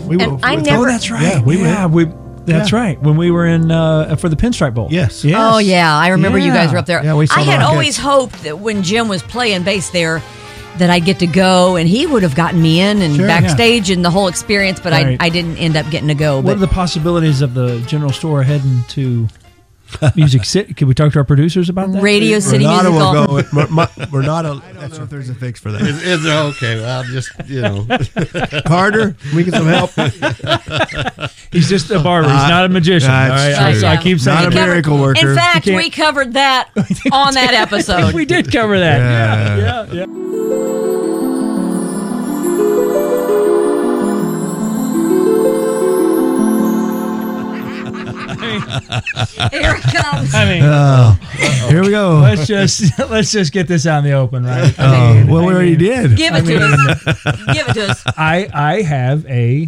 We 0.06 0.18
And 0.20 0.38
I 0.44 0.54
with- 0.56 0.66
never- 0.66 0.82
Oh, 0.82 0.86
that's 0.86 1.10
right. 1.10 1.22
Yeah, 1.22 1.40
we 1.42 1.58
yeah, 1.58 1.86
went. 1.86 1.92
we. 2.10 2.14
That's 2.44 2.72
Yeah. 2.72 2.78
right. 2.78 3.02
When 3.02 3.16
we 3.16 3.30
were 3.30 3.46
in 3.46 3.70
uh, 3.70 4.16
for 4.16 4.28
the 4.28 4.34
Pinstripe 4.36 4.74
Bowl. 4.74 4.88
Yes. 4.90 5.24
Yes. 5.24 5.36
Oh 5.38 5.58
yeah, 5.58 5.96
I 5.96 6.08
remember 6.08 6.38
you 6.38 6.52
guys 6.52 6.72
were 6.72 6.78
up 6.78 6.86
there. 6.86 7.02
Yeah, 7.04 7.14
we 7.14 7.26
saw 7.26 7.40
I 7.40 7.44
the 7.44 7.50
had 7.52 7.60
Rockettes. 7.60 7.68
always 7.68 7.96
hoped 7.96 8.42
that 8.42 8.58
when 8.58 8.82
Jim 8.82 9.06
was 9.08 9.22
playing 9.22 9.62
bass 9.62 9.90
there, 9.90 10.20
that 10.78 10.90
I'd 10.90 11.04
get 11.04 11.18
to 11.20 11.26
go 11.28 11.76
and 11.76 11.88
he 11.88 12.04
would 12.06 12.22
have 12.24 12.34
gotten 12.34 12.60
me 12.60 12.80
in 12.80 13.00
and 13.02 13.14
Sure, 13.14 13.26
yeah. 13.28 13.40
backstage 13.40 13.90
and 13.90 14.04
the 14.04 14.10
whole 14.10 14.26
experience, 14.26 14.80
but 14.80 14.92
Right. 14.92 15.16
I, 15.20 15.26
I 15.26 15.28
didn't 15.28 15.58
end 15.58 15.76
up 15.76 15.88
getting 15.90 16.08
to 16.08 16.14
go. 16.14 16.36
What 16.36 16.44
But 16.46 16.56
are 16.56 16.60
the 16.60 16.66
possibilities 16.68 17.42
of 17.42 17.54
the 17.54 17.78
general 17.86 18.10
store 18.10 18.42
heading 18.42 18.82
to 18.88 19.28
Music 20.16 20.44
City? 20.44 20.74
Can 20.74 20.88
we 20.88 20.94
talk 20.94 21.12
to 21.12 21.18
our 21.18 21.24
producers 21.24 21.68
about 21.68 21.92
that? 21.92 22.02
Radio 22.02 22.38
City 22.40 22.64
Renata 22.64 22.90
Music 22.90 23.02
Hall. 23.02 23.26
will 23.34 23.42
go. 23.42 23.48
Ma- 23.52 23.66
Ma- 23.70 24.06
Renata, 24.10 24.48
I 24.48 24.72
don't 24.72 24.96
know 24.98 25.02
if 25.04 25.10
there's 25.10 25.28
a 25.30 25.34
fix 25.34 25.60
for 25.60 25.70
that. 25.72 25.82
Is, 25.82 26.02
is 26.02 26.26
okay? 26.26 26.80
Well, 26.80 27.04
just 27.04 27.30
you 27.46 27.62
know, 27.62 27.86
Carter, 28.66 29.16
we 29.34 29.44
get 29.44 29.54
some 29.54 29.66
help. 29.66 29.90
He's 31.52 31.68
just 31.68 31.90
a 31.90 31.98
barber. 32.00 32.28
He's 32.28 32.36
not 32.48 32.62
a 32.62 32.66
uh, 32.66 32.68
magician. 32.68 33.10
All 33.10 33.28
That's 33.28 33.58
right. 33.58 33.68
I, 33.76 33.78
true. 33.78 33.88
I 33.88 33.96
keep 34.02 34.20
saying 34.20 34.34
Not 34.36 34.44
a. 34.44 34.50
Covered- 34.56 34.66
miracle 34.66 34.98
worker. 34.98 35.28
In 35.30 35.34
fact, 35.36 35.66
we 35.66 35.90
covered 35.90 36.32
that 36.34 36.70
on 37.12 37.34
that 37.34 37.52
episode. 37.54 38.14
we 38.14 38.24
did 38.24 38.50
cover 38.50 38.78
that. 38.78 38.98
Yeah. 38.98 39.56
Yeah, 39.56 39.92
yeah, 39.92 40.06
yeah. 40.06 40.91
Here 48.60 49.74
it 49.76 49.82
comes. 49.82 50.34
I 50.34 50.44
mean, 50.44 50.62
Oh, 50.64 51.18
here 51.68 51.82
we 51.82 51.90
go. 51.90 52.20
let's 52.20 52.46
just 52.46 52.98
let's 53.10 53.32
just 53.32 53.52
get 53.52 53.68
this 53.68 53.86
out 53.86 53.98
in 53.98 54.04
the 54.04 54.12
open, 54.12 54.44
right? 54.44 54.74
Oh, 54.78 54.82
I 54.84 54.96
Oh, 55.10 55.14
mean, 55.14 55.26
well, 55.28 55.44
we 55.46 55.52
I 55.52 55.56
already 55.56 55.70
mean, 55.70 55.78
did. 55.78 56.16
Give 56.16 56.34
it 56.34 56.44
to 56.44 56.56
us. 56.56 57.04
Give 57.54 57.68
it 57.68 57.74
to 57.74 57.90
us. 57.90 58.02
I 58.16 58.48
I 58.52 58.82
have 58.82 59.24
a 59.26 59.66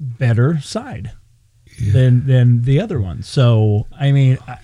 better 0.00 0.60
side 0.60 1.12
than 1.92 2.26
than 2.26 2.62
the 2.62 2.80
other 2.80 3.00
one. 3.00 3.22
So 3.22 3.86
I 3.98 4.12
mean, 4.12 4.38
I, 4.46 4.58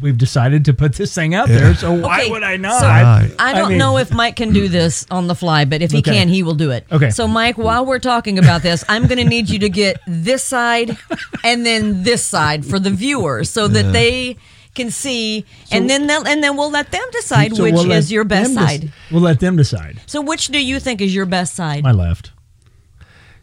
we've 0.00 0.18
decided 0.18 0.64
to 0.66 0.74
put 0.74 0.94
this 0.94 1.14
thing 1.14 1.34
out 1.34 1.48
there. 1.48 1.74
So 1.74 1.92
why 1.92 2.22
Okay, 2.22 2.30
would 2.30 2.42
I 2.42 2.56
not? 2.56 2.80
so 2.80 2.86
Right. 2.86 3.30
I 3.38 3.52
don't 3.54 3.70
mean- 3.70 3.78
know 3.78 3.98
if 3.98 4.10
Mike 4.12 4.36
can 4.36 4.52
do 4.52 4.68
this 4.68 5.06
on 5.10 5.26
the 5.26 5.34
fly, 5.34 5.64
but 5.64 5.82
if 5.82 5.90
he 5.92 5.98
Okay. 5.98 6.12
can, 6.12 6.28
he 6.28 6.42
will 6.42 6.54
do 6.54 6.70
it. 6.70 6.86
Okay. 6.92 7.10
So, 7.10 7.26
Mike, 7.26 7.56
while 7.58 7.84
we're 7.86 7.98
talking 7.98 8.38
about 8.38 8.62
this, 8.62 8.84
I'm 8.88 9.06
going 9.06 9.18
to 9.18 9.24
need 9.24 9.48
you 9.48 9.58
to 9.60 9.68
get 9.68 9.98
this 10.06 10.42
side 10.44 10.96
and 11.44 11.64
then 11.64 12.02
this 12.02 12.24
side 12.24 12.64
for 12.66 12.78
the 12.78 12.90
viewers 12.90 13.48
so 13.50 13.68
that 13.68 13.92
they 13.92 14.36
can 14.74 14.90
see, 14.90 15.46
and 15.72 15.88
then 15.88 16.06
they'll, 16.06 16.26
and 16.26 16.44
then 16.44 16.54
we'll 16.54 16.70
let 16.70 16.90
them 16.92 17.02
decide 17.12 17.56
So 17.56 17.62
which 17.62 17.72
we'll 17.72 17.90
is 17.92 18.12
your 18.12 18.24
best 18.24 18.54
them 18.54 18.62
dec- 18.62 18.68
side. 18.68 18.92
we'll 19.10 19.22
let 19.22 19.40
them 19.40 19.56
decide. 19.56 20.00
So, 20.04 20.20
which 20.20 20.48
do 20.48 20.58
you 20.62 20.78
think 20.80 21.00
is 21.00 21.14
your 21.14 21.24
best 21.24 21.54
side? 21.54 21.82
My 21.82 21.92
left. 21.92 22.32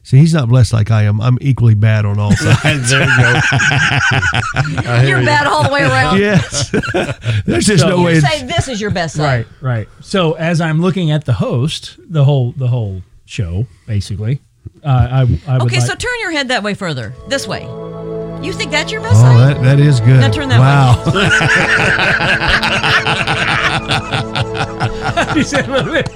See, 0.06 0.18
he's 0.18 0.34
not 0.34 0.50
blessed 0.50 0.74
like 0.74 0.92
I 0.92 1.04
am. 1.04 1.22
I'm 1.22 1.38
equally 1.40 1.76
bad 1.76 2.06
on 2.06 2.20
all 2.20 2.32
sides. 2.36 2.90
there 2.90 3.02
you 3.04 3.18
go. 3.18 3.42
You're 5.08 5.20
you. 5.22 5.26
bad 5.26 5.48
all 5.48 5.64
the 5.64 5.70
way 5.72 5.82
around. 5.84 6.20
yes. 6.20 6.70
There's 7.46 7.66
just 7.66 7.82
So- 7.84 7.90
no 7.90 8.02
way. 8.04 8.16
You 8.16 8.22
say 8.22 8.44
this 8.46 8.68
is 8.68 8.82
your 8.82 8.92
best 8.92 9.16
side. 9.16 9.46
Right, 9.62 9.78
right. 9.78 9.88
So 10.02 10.34
as 10.34 10.60
I'm 10.60 10.82
looking 10.82 11.12
at 11.12 11.24
the 11.26 11.34
host, 11.34 11.98
the 12.10 12.26
whole 12.26 12.52
the 12.52 12.68
whole 12.68 13.02
show, 13.26 13.66
basically, 13.88 14.42
uh, 14.84 14.88
I 14.88 15.22
I 15.22 15.24
would 15.24 15.42
Okay, 15.68 15.78
like, 15.78 15.86
so 15.88 15.96
turn 15.96 16.12
your 16.20 16.32
head 16.32 16.50
that 16.50 16.64
way 16.64 16.74
further. 16.74 17.14
This 17.30 17.48
way. 17.48 17.64
You 18.44 18.52
think 18.52 18.72
that's 18.72 18.92
your 18.92 19.00
best 19.00 19.16
Oh, 19.16 19.20
side? 19.22 19.56
that, 19.56 19.64
that 19.64 19.80
is 19.80 20.02
good. 20.02 20.20
Now 20.20 20.30
turn 20.30 20.50
that 20.50 20.60
wow. 20.60 21.02
He 21.06 21.12
said, 24.12 24.23
"Wait, 25.16 25.28
wait." 25.92 26.08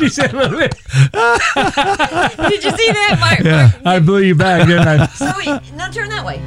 He 0.00 0.08
said, 0.08 0.32
"Wait, 0.32 0.50
wait." 0.52 0.74
Did 2.50 2.64
you 2.64 2.70
see 2.70 2.92
that, 2.92 3.16
Mike? 3.20 3.40
Yeah. 3.40 3.70
I 3.84 3.98
blew 4.00 4.18
you 4.22 4.34
back, 4.34 4.66
didn't 4.66 4.88
I? 4.88 5.06
So 5.18 5.30
wait, 5.38 5.60
now 5.74 5.88
turn 5.90 6.08
that 6.10 6.24
way. 6.24 6.40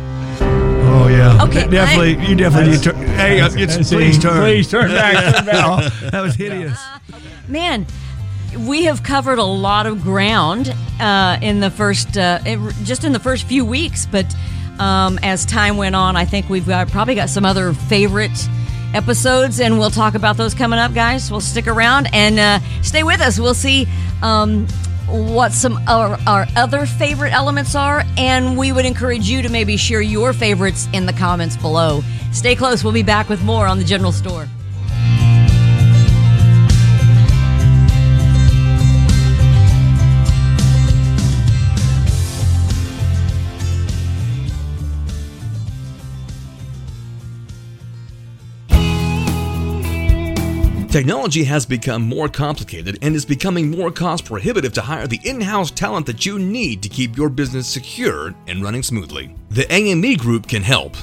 Oh 0.93 1.07
yeah. 1.09 1.43
Okay, 1.43 1.67
Definitely. 1.67 2.25
you 2.25 2.35
definitely 2.35 2.71
need 2.71 2.83
to. 2.83 2.93
Hey, 2.93 3.39
uh, 3.41 3.49
it's, 3.53 3.87
See, 3.87 3.95
please 3.95 4.19
turn. 4.19 4.41
Please 4.41 4.69
turn 4.69 4.89
back. 4.91 5.35
Turn 5.35 5.45
back. 5.45 5.55
Oh, 6.03 6.09
that 6.09 6.21
was 6.21 6.35
hideous. 6.35 6.79
Man, 7.47 7.85
we 8.57 8.85
have 8.85 9.03
covered 9.03 9.39
a 9.39 9.43
lot 9.43 9.85
of 9.85 10.01
ground 10.03 10.73
uh, 10.99 11.37
in 11.41 11.59
the 11.59 11.69
first, 11.71 12.17
uh, 12.17 12.39
it- 12.45 12.59
just 12.83 13.03
in 13.03 13.11
the 13.13 13.19
first 13.19 13.45
few 13.45 13.65
weeks. 13.65 14.05
But 14.05 14.25
um, 14.81 15.19
as 15.21 15.45
time 15.45 15.77
went 15.77 15.95
on, 15.95 16.15
I 16.15 16.25
think 16.25 16.49
we've 16.49 16.67
got 16.67 16.89
probably 16.89 17.15
got 17.15 17.29
some 17.29 17.45
other 17.45 17.73
favorite 17.73 18.31
episodes, 18.93 19.59
and 19.59 19.77
we'll 19.77 19.91
talk 19.91 20.15
about 20.15 20.37
those 20.37 20.53
coming 20.53 20.79
up, 20.79 20.93
guys. 20.93 21.29
We'll 21.29 21.39
stick 21.39 21.67
around 21.67 22.09
and 22.13 22.39
uh, 22.39 22.59
stay 22.81 23.03
with 23.03 23.21
us. 23.21 23.39
We'll 23.39 23.53
see. 23.53 23.87
Um, 24.21 24.67
what 25.07 25.51
some 25.51 25.77
our, 25.89 26.17
our 26.25 26.47
other 26.55 26.85
favorite 26.85 27.33
elements 27.33 27.75
are, 27.75 28.03
and 28.17 28.57
we 28.57 28.71
would 28.71 28.85
encourage 28.85 29.29
you 29.29 29.41
to 29.41 29.49
maybe 29.49 29.75
share 29.75 30.01
your 30.01 30.31
favorites 30.31 30.87
in 30.93 31.05
the 31.05 31.13
comments 31.13 31.57
below. 31.57 32.01
Stay 32.31 32.55
close. 32.55 32.83
We'll 32.83 32.93
be 32.93 33.03
back 33.03 33.27
with 33.27 33.43
more 33.43 33.67
on 33.67 33.77
the 33.77 33.83
General 33.83 34.13
Store. 34.13 34.47
Technology 50.91 51.45
has 51.45 51.65
become 51.65 52.01
more 52.01 52.27
complicated 52.27 52.99
and 53.01 53.15
is 53.15 53.23
becoming 53.23 53.71
more 53.71 53.91
cost 53.91 54.25
prohibitive 54.25 54.73
to 54.73 54.81
hire 54.81 55.07
the 55.07 55.21
in 55.23 55.39
house 55.39 55.71
talent 55.71 56.05
that 56.05 56.25
you 56.25 56.37
need 56.37 56.83
to 56.83 56.89
keep 56.89 57.15
your 57.15 57.29
business 57.29 57.65
secure 57.65 58.35
and 58.49 58.61
running 58.61 58.83
smoothly. 58.83 59.33
The 59.51 59.71
AME 59.71 60.17
Group 60.17 60.49
can 60.49 60.61
help. 60.61 60.97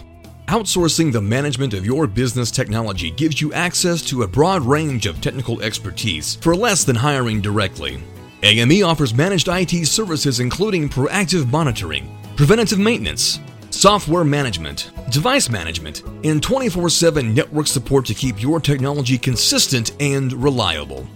Outsourcing 0.49 1.11
the 1.11 1.23
management 1.23 1.73
of 1.73 1.87
your 1.87 2.07
business 2.07 2.50
technology 2.50 3.12
gives 3.12 3.40
you 3.40 3.50
access 3.54 4.02
to 4.11 4.25
a 4.25 4.28
broad 4.28 4.61
range 4.61 5.07
of 5.07 5.23
technical 5.23 5.62
expertise 5.62 6.35
for 6.35 6.54
less 6.54 6.85
than 6.85 6.95
hiring 6.95 7.40
directly. 7.40 7.99
AME 8.42 8.85
offers 8.85 9.14
managed 9.14 9.49
IT 9.49 9.87
services 9.87 10.38
including 10.38 10.90
proactive 10.90 11.50
monitoring, 11.50 12.14
preventative 12.37 12.78
maintenance, 12.78 13.40
software 13.79 14.25
management, 14.25 14.91
device 15.09 15.49
management, 15.49 16.03
and 16.25 16.43
24 16.43 16.89
7 16.89 17.33
network 17.33 17.69
support 17.69 18.05
to 18.07 18.15
keep 18.15 18.43
your 18.43 18.59
technology 18.59 19.17
consistent 19.17 19.93
and 20.01 20.33
reliable. 20.33 21.07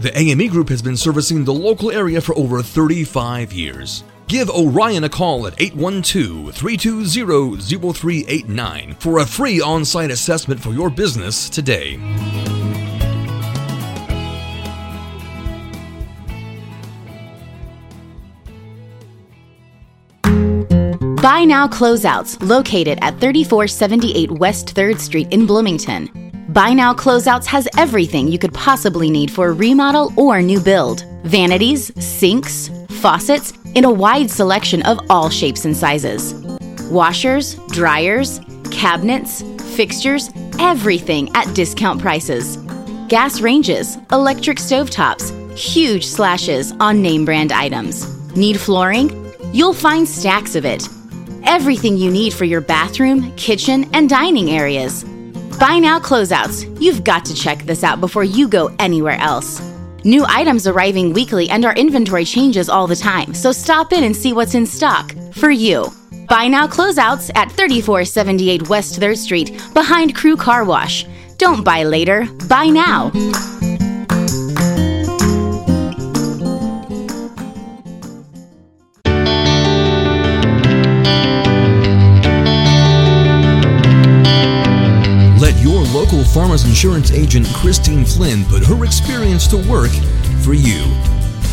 The 0.00 0.16
AME 0.18 0.48
Group 0.48 0.68
has 0.68 0.82
been 0.82 0.96
servicing 0.96 1.44
the 1.44 1.54
local 1.54 1.92
area 1.92 2.20
for 2.20 2.36
over 2.36 2.60
35 2.60 3.52
years. 3.52 4.02
Give 4.26 4.50
Orion 4.50 5.04
a 5.04 5.08
call 5.08 5.46
at 5.46 5.60
812 5.60 6.54
320 6.54 7.92
0389 7.92 8.94
for 8.98 9.20
a 9.20 9.26
free 9.26 9.60
on 9.60 9.84
site 9.84 10.10
assessment 10.10 10.60
for 10.60 10.72
your 10.72 10.90
business 10.90 11.48
today. 11.48 12.57
Buy 21.28 21.44
Now 21.44 21.68
Closeouts, 21.68 22.42
located 22.42 22.98
at 23.02 23.20
3478 23.20 24.30
West 24.30 24.74
3rd 24.74 24.98
Street 24.98 25.28
in 25.30 25.44
Bloomington. 25.44 26.08
Buy 26.54 26.72
Now 26.72 26.94
Closeouts 26.94 27.44
has 27.44 27.68
everything 27.76 28.28
you 28.28 28.38
could 28.38 28.54
possibly 28.54 29.10
need 29.10 29.30
for 29.30 29.48
a 29.48 29.52
remodel 29.52 30.10
or 30.16 30.40
new 30.40 30.58
build 30.58 31.04
vanities, 31.24 31.92
sinks, 32.02 32.70
faucets, 33.02 33.52
in 33.74 33.84
a 33.84 33.92
wide 33.92 34.30
selection 34.30 34.80
of 34.84 34.98
all 35.10 35.28
shapes 35.28 35.66
and 35.66 35.76
sizes. 35.76 36.32
Washers, 36.90 37.56
dryers, 37.72 38.40
cabinets, 38.70 39.42
fixtures, 39.76 40.30
everything 40.58 41.28
at 41.36 41.54
discount 41.54 42.00
prices. 42.00 42.56
Gas 43.08 43.42
ranges, 43.42 43.98
electric 44.12 44.56
stovetops, 44.56 45.30
huge 45.54 46.06
slashes 46.06 46.72
on 46.80 47.02
name 47.02 47.26
brand 47.26 47.52
items. 47.52 48.06
Need 48.34 48.58
flooring? 48.58 49.30
You'll 49.52 49.74
find 49.74 50.08
stacks 50.08 50.54
of 50.54 50.64
it. 50.64 50.88
Everything 51.44 51.96
you 51.96 52.10
need 52.10 52.32
for 52.32 52.44
your 52.44 52.60
bathroom, 52.60 53.34
kitchen, 53.36 53.88
and 53.92 54.08
dining 54.08 54.50
areas. 54.50 55.04
Buy 55.58 55.78
now 55.78 55.98
closeouts. 55.98 56.80
You've 56.80 57.04
got 57.04 57.24
to 57.26 57.34
check 57.34 57.64
this 57.64 57.82
out 57.82 58.00
before 58.00 58.24
you 58.24 58.48
go 58.48 58.74
anywhere 58.78 59.18
else. 59.18 59.60
New 60.04 60.24
items 60.28 60.66
arriving 60.66 61.12
weekly 61.12 61.50
and 61.50 61.64
our 61.64 61.74
inventory 61.74 62.24
changes 62.24 62.68
all 62.68 62.86
the 62.86 62.96
time, 62.96 63.34
so 63.34 63.50
stop 63.50 63.92
in 63.92 64.04
and 64.04 64.16
see 64.16 64.32
what's 64.32 64.54
in 64.54 64.64
stock 64.64 65.12
for 65.32 65.50
you. 65.50 65.92
Buy 66.28 66.46
now 66.46 66.66
closeouts 66.66 67.30
at 67.34 67.50
3478 67.50 68.68
West 68.68 69.00
3rd 69.00 69.16
Street 69.16 69.62
behind 69.74 70.14
Crew 70.14 70.36
Car 70.36 70.64
Wash. 70.64 71.04
Don't 71.36 71.64
buy 71.64 71.82
later, 71.84 72.26
buy 72.48 72.66
now. 72.66 73.10
Farmers 86.32 86.64
insurance 86.64 87.10
agent 87.10 87.46
Christine 87.54 88.04
Flynn 88.04 88.44
put 88.44 88.64
her 88.66 88.84
experience 88.84 89.46
to 89.48 89.56
work 89.68 89.90
for 90.44 90.54
you. 90.54 90.84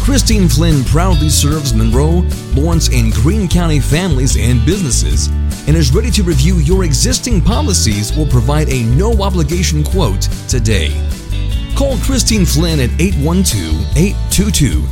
Christine 0.03 0.47
Flynn 0.47 0.83
proudly 0.85 1.29
serves 1.29 1.73
Monroe, 1.73 2.27
Lawrence, 2.53 2.89
and 2.93 3.11
Greene 3.13 3.47
County 3.47 3.79
families 3.79 4.37
and 4.37 4.63
businesses 4.65 5.29
and 5.67 5.75
is 5.75 5.93
ready 5.93 6.11
to 6.11 6.23
review 6.23 6.57
your 6.57 6.83
existing 6.83 7.41
policies 7.41 8.15
or 8.17 8.27
provide 8.27 8.69
a 8.69 8.83
no 8.83 9.13
obligation 9.21 9.83
quote 9.83 10.21
today. 10.47 10.89
Call 11.75 11.97
Christine 11.97 12.45
Flynn 12.45 12.79
at 12.79 12.91
812 13.01 13.97
822 13.97 14.83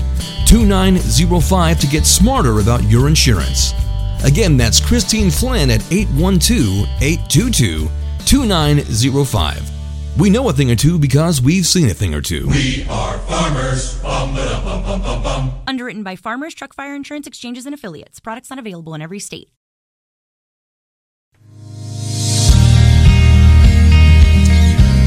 2905 0.47 1.79
to 1.79 1.87
get 1.87 2.05
smarter 2.05 2.59
about 2.59 2.83
your 2.83 3.07
insurance. 3.07 3.73
Again, 4.23 4.57
that's 4.57 4.79
Christine 4.79 5.29
Flynn 5.29 5.69
at 5.69 5.81
812 5.91 6.87
822 7.01 7.89
2905. 8.33 10.17
We 10.17 10.31
know 10.31 10.49
a 10.49 10.53
thing 10.53 10.71
or 10.71 10.75
two 10.75 10.97
because 10.97 11.39
we've 11.39 11.67
seen 11.67 11.87
a 11.91 11.93
thing 11.93 12.15
or 12.15 12.21
two. 12.21 12.47
We 12.47 12.83
are 12.89 13.19
farmers. 13.19 14.03
Underwritten 15.67 16.01
by 16.01 16.15
Farmers 16.15 16.55
Truck 16.55 16.73
Fire 16.73 16.95
Insurance 16.95 17.27
Exchanges 17.27 17.67
and 17.67 17.75
Affiliates. 17.75 18.19
Products 18.19 18.49
not 18.49 18.57
available 18.57 18.95
in 18.95 19.03
every 19.03 19.19
state. 19.19 19.51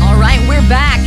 All 0.01 0.17
right, 0.21 0.39
we're 0.49 0.69
back 0.69 1.01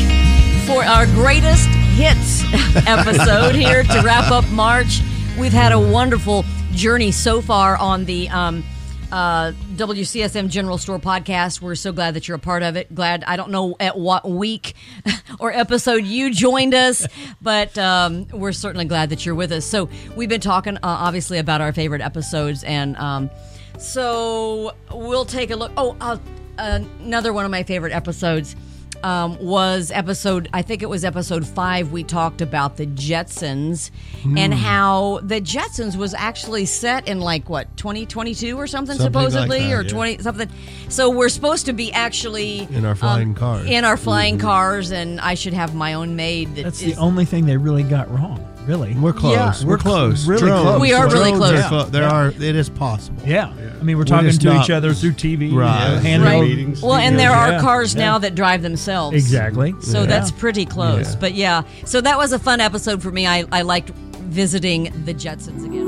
for 0.67 0.83
our 0.83 1.05
greatest 1.05 1.69
hits 1.95 2.43
episode 2.85 3.55
here 3.55 3.83
to 3.83 4.01
wrap 4.01 4.29
up 4.29 4.45
March. 4.49 4.99
We've 5.39 5.53
had 5.53 5.71
a 5.71 5.79
wonderful 5.79 6.43
journey 6.73 7.11
so 7.11 7.39
far 7.39 7.77
on 7.77 8.03
the 8.03 8.27
um, 8.27 8.65
uh, 9.12 9.51
WCSM 9.75 10.50
General 10.50 10.78
Store 10.78 11.00
podcast. 11.00 11.62
We're 11.62 11.76
so 11.76 11.91
glad 11.91 12.13
that 12.13 12.28
you're 12.28 12.38
a 12.38 12.39
part 12.39 12.63
of 12.63 12.76
it. 12.76 12.93
Glad 12.93 13.24
I 13.26 13.36
don't 13.36 13.52
know 13.52 13.76
at 13.80 13.98
what 13.98 14.30
week 14.30 14.76
or 15.39 15.52
episode 15.52 16.04
you 16.06 16.34
joined 16.34 16.74
us, 16.74 17.08
but 17.41 17.78
um, 17.78 18.28
we're 18.32 18.52
certainly 18.52 18.86
glad 18.86 19.10
that 19.10 19.26
you're 19.26 19.36
with 19.36 19.52
us. 19.52 19.65
So 19.65 19.89
we've 20.15 20.30
been 20.30 20.41
talking 20.41 20.78
uh, 20.78 20.80
obviously 20.84 21.38
about 21.38 21.62
our 21.62 21.74
favorite 21.74 22.02
episodes, 22.02 22.63
and 22.63 22.95
um, 22.98 23.30
so 23.78 24.74
we'll 24.91 25.26
take 25.26 25.52
a 25.52 25.56
look. 25.56 25.72
Oh, 25.78 25.95
uh, 26.00 26.17
another 26.58 27.34
one 27.34 27.45
of 27.45 27.52
my 27.52 27.63
favorite 27.63 27.93
episodes 27.93 28.56
um, 29.03 29.38
was 29.43 29.91
episode, 29.91 30.49
I 30.53 30.62
think 30.62 30.81
it 30.81 30.89
was 30.89 31.05
episode 31.05 31.45
five. 31.45 31.91
We 31.91 32.03
talked 32.03 32.41
about 32.41 32.77
the 32.77 32.85
Jetsons 32.88 33.91
and 34.38 34.53
how 34.53 35.19
the 35.23 35.39
Jetsons 35.41 35.95
was 35.95 36.13
actually 36.13 36.65
set 36.65 37.07
in 37.07 37.19
like 37.19 37.49
what 37.49 37.75
2022 37.77 38.57
or 38.57 38.67
something, 38.67 38.97
Something 38.97 39.13
like 39.21 39.31
supposedly, 39.31 39.59
that, 39.67 39.73
or 39.73 39.81
yeah. 39.83 39.89
20 39.89 40.17
something. 40.19 40.49
So 40.89 41.09
we're 41.09 41.29
supposed 41.29 41.65
to 41.67 41.73
be 41.73 41.91
actually 41.93 42.67
In 42.71 42.85
our 42.85 42.95
flying 42.95 43.29
um, 43.29 43.35
cars. 43.35 43.65
In 43.67 43.85
our 43.85 43.97
flying 43.97 44.38
cars, 44.38 44.91
and 44.91 45.19
I 45.21 45.33
should 45.35 45.53
have 45.53 45.73
my 45.75 45.93
own 45.93 46.15
maid. 46.15 46.55
that 46.55 46.63
That's 46.63 46.81
is- 46.81 46.95
the 46.95 47.01
only 47.01 47.25
thing 47.25 47.45
they 47.45 47.57
really 47.57 47.83
got 47.83 48.09
wrong. 48.12 48.45
Really. 48.69 48.93
We're 48.93 49.13
close. 49.13 49.34
Yeah. 49.34 49.53
We're, 49.65 49.71
We're 49.71 49.77
close. 49.79 50.27
really 50.27 50.41
Drones. 50.41 50.62
close. 50.62 50.79
We 50.82 50.93
are 50.93 51.08
really 51.10 51.32
close. 51.32 51.60
are 51.60 51.67
clo- 51.69 51.84
there 51.86 52.03
Yeah. 52.03 52.12
are. 52.12 52.27
It 52.27 52.55
is 52.55 52.69
possible. 52.69 53.19
Yeah. 53.25 53.47
I 53.47 53.82
mean, 53.84 53.97
we're 53.97 54.01
We're 54.01 54.05
talking 54.05 54.29
to 54.29 54.45
not- 54.45 54.63
each 54.63 54.69
other 54.69 54.93
through 54.93 55.13
TV. 55.13 55.51
Right. 55.51 55.67
uh, 55.95 55.99
handheld- 55.99 56.23
Right. 56.23 56.41
meetings. 56.43 56.79
Well, 56.84 56.93
and 56.93 57.17
there 57.17 57.32
are 57.32 57.60
cars 57.62 57.95
Yeah. 57.95 58.01
now 58.01 58.17
that 58.19 58.36
drive 58.36 58.62
themselves. 58.62 59.15
Exactly. 59.15 59.73
So 59.82 60.01
Yeah. 60.01 60.05
that's 60.05 60.29
pretty 60.29 60.65
close. 60.67 61.13
Yeah. 61.15 61.19
But 61.19 61.34
yeah, 61.34 61.63
so 61.86 61.99
that 62.01 62.19
was 62.19 62.32
a 62.32 62.38
fun 62.38 62.60
episode 62.62 63.01
for 63.01 63.10
me. 63.10 63.25
I, 63.25 63.43
I 63.51 63.63
liked 63.63 63.89
visiting 64.29 64.93
the 65.03 65.15
Jetsons 65.15 65.65
again. 65.65 65.88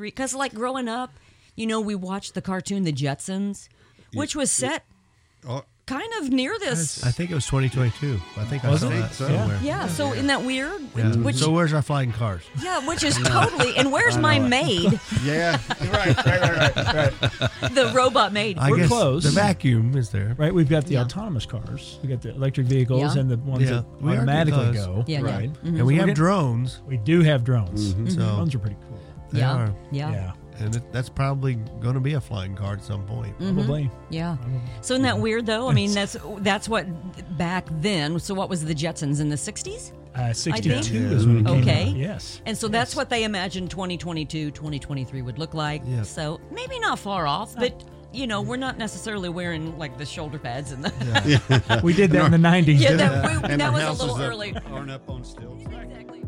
Because, 0.00 0.34
like, 0.34 0.54
growing 0.54 0.88
up, 0.88 1.18
you 1.54 1.66
know, 1.66 1.80
we 1.80 1.94
watched 1.94 2.34
the 2.34 2.40
cartoon 2.42 2.84
The 2.84 2.92
Jetsons, 2.92 3.68
which 4.14 4.34
was 4.36 4.50
set 4.50 4.84
Oh, 5.46 5.62
kind 5.86 6.12
of 6.20 6.30
near 6.30 6.58
this. 6.58 7.04
I 7.06 7.10
think 7.12 7.30
it 7.30 7.34
was 7.34 7.46
2022. 7.46 8.20
I 8.36 8.44
think 8.44 8.64
I 8.64 8.70
Was 8.70 8.80
saw 8.80 8.88
it? 8.90 8.98
that 9.00 9.14
So- 9.14 9.26
somewhere. 9.28 9.58
Yeah, 9.62 9.86
so 9.86 10.12
isn't 10.12 10.26
that 10.26 10.42
weird? 10.44 10.82
Yeah. 10.96 11.14
Which, 11.16 11.36
so 11.36 11.50
where's 11.52 11.72
our 11.72 11.80
flying 11.80 12.12
cars? 12.12 12.42
yeah, 12.60 12.86
which 12.86 13.02
is 13.04 13.16
totally. 13.24 13.76
And 13.76 13.92
where's 13.92 14.18
my 14.18 14.38
maid? 14.40 15.00
yeah, 15.22 15.58
right, 15.80 16.16
right, 16.16 16.26
right, 16.26 16.76
right, 16.76 17.40
right. 17.40 17.74
The 17.74 17.92
robot 17.94 18.32
maid. 18.32 18.58
I 18.58 18.70
We're 18.70 18.78
guess 18.78 18.88
close. 18.88 19.22
The 19.24 19.30
vacuum 19.30 19.96
is 19.96 20.10
there. 20.10 20.34
Right, 20.36 20.52
we've 20.52 20.68
got 20.68 20.84
the 20.86 20.94
Yeah. 20.94 21.02
autonomous 21.02 21.46
cars. 21.46 21.98
We 22.02 22.08
got 22.08 22.20
the 22.20 22.30
electric 22.34 22.66
vehicles 22.66 23.14
Yeah. 23.14 23.20
and 23.20 23.30
the 23.30 23.36
ones 23.38 23.62
Yeah, 23.62 23.70
that 23.76 24.02
we 24.02 24.12
automatically 24.12 24.72
go. 24.72 25.04
Yeah, 25.06 25.20
yeah. 25.20 25.24
right. 25.24 25.52
Mm-hmm. 25.52 25.66
And 25.76 25.86
we 25.86 25.94
So 25.94 25.98
have 26.00 26.08
we're 26.08 26.14
drones. 26.14 26.80
We 26.86 26.96
do 26.98 27.22
have 27.22 27.44
drones. 27.44 27.94
Mm-hmm. 27.94 28.06
Mm-hmm. 28.08 28.20
So 28.20 28.26
Drones 28.34 28.54
are 28.54 28.58
pretty 28.58 28.76
cool. 28.88 29.00
they 29.30 29.38
yeah, 29.40 29.52
are. 29.54 29.74
yeah, 29.92 30.10
Yeah, 30.10 30.32
And 30.58 30.74
it, 30.76 30.92
that's 30.92 31.08
probably 31.08 31.54
going 31.80 31.94
to 31.94 32.00
be 32.00 32.14
a 32.14 32.20
flying 32.20 32.54
car 32.56 32.72
at 32.74 32.82
some 32.84 33.04
point. 33.06 33.38
Mm-hmm. 33.38 33.54
probably. 33.54 33.90
yeah. 34.10 34.36
So 34.80 34.94
isn't 34.94 35.02
that 35.04 35.18
weird 35.18 35.46
though? 35.46 35.68
I 35.68 35.72
mean, 35.74 35.92
that's 35.92 36.16
that's 36.38 36.68
what 36.68 36.86
back 37.38 37.66
then. 37.80 38.18
So 38.18 38.34
what 38.34 38.48
was 38.48 38.64
the 38.64 38.74
Jetsons 38.74 39.20
in 39.20 39.28
the 39.28 39.36
'60s? 39.36 39.92
Uh, 40.14 40.32
62 40.32 40.80
think- 40.82 41.12
is 41.12 41.26
when 41.26 41.38
it 41.38 41.46
came 41.46 41.60
Okay. 41.60 41.90
out. 41.90 41.96
Yes. 41.96 42.40
And 42.44 42.56
so 42.58 42.66
that's 42.66 42.96
what 42.96 43.08
they 43.08 43.22
imagined 43.22 43.70
2022, 43.70 44.50
2023 44.50 45.22
would 45.22 45.38
look 45.38 45.54
like. 45.54 45.82
Yeah. 45.86 46.02
So 46.02 46.40
maybe 46.50 46.80
not 46.80 46.98
far 46.98 47.26
off, 47.28 47.54
but 47.54 47.84
you 48.12 48.26
know, 48.26 48.40
we're 48.42 48.56
not 48.56 48.78
necessarily 48.78 49.28
wearing 49.28 49.78
like 49.78 49.96
the 49.98 50.06
shoulder 50.06 50.38
pads 50.38 50.72
and 50.72 50.84
the. 50.84 51.80
We 51.84 51.92
did 51.92 52.10
that 52.12 52.24
in 52.24 52.32
the 52.42 52.48
90s. 52.48 52.66
Yeah, 52.80 52.88
didn't 52.88 52.98
that, 52.98 53.30
we? 53.30 53.38
we, 53.38 53.52
And 53.52 53.60
that 53.60 53.72
was 53.72 53.84
a 53.84 53.92
little 54.02 54.16
that 54.16 54.28
early. 54.28 54.56
Aren't 54.72 54.90
up 54.90 55.08
on 55.08 55.22
stilts. 55.22 55.62
Exactly. 55.64 56.22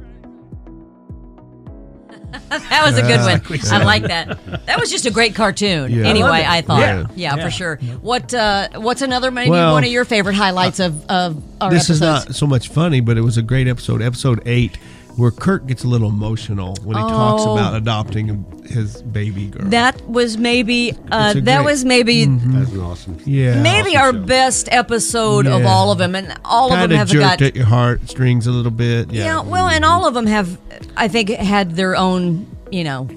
that 2.48 2.82
was 2.84 2.98
a 2.98 3.02
good 3.02 3.20
one. 3.20 3.60
I 3.72 3.84
like 3.84 4.04
that. 4.04 4.66
That 4.66 4.78
was 4.80 4.90
just 4.90 5.06
a 5.06 5.10
great 5.10 5.34
cartoon. 5.34 5.90
Yeah. 5.90 6.06
Anyway, 6.06 6.28
I. 6.28 6.58
I 6.58 6.60
thought, 6.62 6.80
Yeah. 6.80 7.06
yeah, 7.14 7.36
Yeah. 7.36 7.44
for 7.44 7.50
sure. 7.50 7.76
What 8.02 8.32
uh, 8.34 8.68
What's 8.76 9.02
another 9.02 9.30
maybe 9.30 9.50
Well, 9.50 9.72
one 9.72 9.84
of 9.84 9.90
your 9.90 10.04
favorite 10.04 10.34
highlights 10.34 10.80
of 10.80 11.04
of 11.10 11.42
our 11.60 11.70
this 11.70 11.90
is 11.90 12.00
not 12.00 12.34
so 12.34 12.46
much 12.46 12.68
funny, 12.68 13.00
but 13.00 13.16
it 13.16 13.22
was 13.22 13.36
a 13.36 13.42
great 13.42 13.66
episode, 13.68 14.02
episode 14.02 14.42
eight, 14.46 14.78
where 15.20 15.30
Kurt 15.30 15.66
gets 15.66 15.84
a 15.84 15.88
little 15.88 16.08
emotional 16.08 16.74
when 16.82 16.96
he 16.96 17.02
talks 17.02 17.42
Oh. 17.44 17.52
about 17.52 17.74
adopting 17.74 18.44
his 18.68 19.02
baby 19.02 19.46
girl. 19.48 19.68
that 19.70 20.00
was 20.08 20.36
maybe 20.38 20.92
uh, 21.10 21.28
It's 21.30 21.38
a 21.38 21.40
that 21.42 21.56
great- 21.62 21.64
was 21.72 21.84
maybe 21.84 22.24
That's 22.24 22.72
an 22.72 22.80
awesome. 22.80 23.18
yeah, 23.26 23.60
maybe 23.62 23.96
awesome 23.96 24.00
our 24.00 24.12
show. 24.12 24.26
best 24.26 24.68
episode 24.72 25.46
of 25.46 25.62
Yeah. 25.62 25.68
all 25.68 25.92
of 25.92 25.98
them, 25.98 26.14
and 26.14 26.32
all 26.44 26.66
of 26.72 26.78
kind 26.78 26.84
them 26.84 26.92
of 26.92 26.98
have 26.98 27.08
jerked 27.08 27.22
got 27.40 27.42
at 27.42 27.56
your 27.56 27.66
heartstrings 27.66 28.46
a 28.46 28.50
little 28.50 28.70
bit. 28.70 29.12
Yeah, 29.12 29.24
yeah. 29.24 29.40
Well, 29.42 29.68
and 29.68 29.84
all 29.84 30.06
of 30.06 30.14
them 30.14 30.26
have, 30.26 30.56
I 30.96 31.08
think, 31.08 31.28
had 31.30 31.76
their 31.76 31.96
own, 31.96 32.46
you 32.70 32.84
know, 32.84 33.08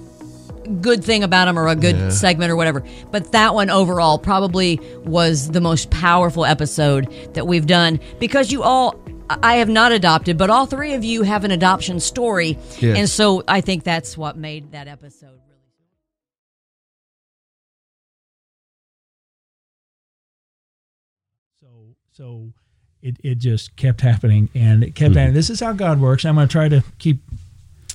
good 0.82 1.04
thing 1.04 1.24
about 1.24 1.46
them 1.46 1.60
or 1.60 1.68
a 1.68 1.76
good 1.76 2.12
segment 2.14 2.50
or 2.52 2.56
whatever. 2.56 2.84
But 3.12 3.32
that 3.34 3.54
one 3.54 3.70
overall 3.70 4.18
probably 4.18 4.80
was 5.06 5.50
the 5.52 5.60
most 5.62 5.90
powerful 5.90 6.46
episode 6.46 7.08
that 7.34 7.48
we've 7.48 7.68
done 7.68 8.00
because 8.20 8.52
you 8.52 8.64
all. 8.64 8.96
I 9.42 9.56
have 9.56 9.70
not 9.70 9.92
adopted, 9.92 10.38
but 10.38 10.50
all 10.50 10.66
three 10.66 10.94
of 10.94 11.04
you 11.04 11.24
have 11.24 11.44
an 11.44 11.52
adoption 11.52 12.00
story. 12.00 12.58
Yes. 12.80 12.98
And 12.98 13.10
so 13.10 13.44
I 13.48 13.62
think 13.62 13.84
that's 13.84 14.18
what 14.18 14.38
made 14.38 14.72
that 14.72 14.88
episode. 14.88 15.40
So 21.60 21.68
so 22.12 22.54
it, 23.02 23.18
it 23.24 23.36
just 23.38 23.76
kept 23.76 24.02
happening 24.02 24.50
and 24.54 24.84
it 24.84 24.96
kept 24.96 25.16
happening. 25.16 25.34
This 25.34 25.50
is 25.50 25.60
how 25.60 25.74
God 25.74 26.00
works. 26.00 26.26
I'm 26.26 26.36
going 26.36 26.48
to 26.48 26.52
try 26.52 26.70
to 26.70 26.84
keep 27.00 27.20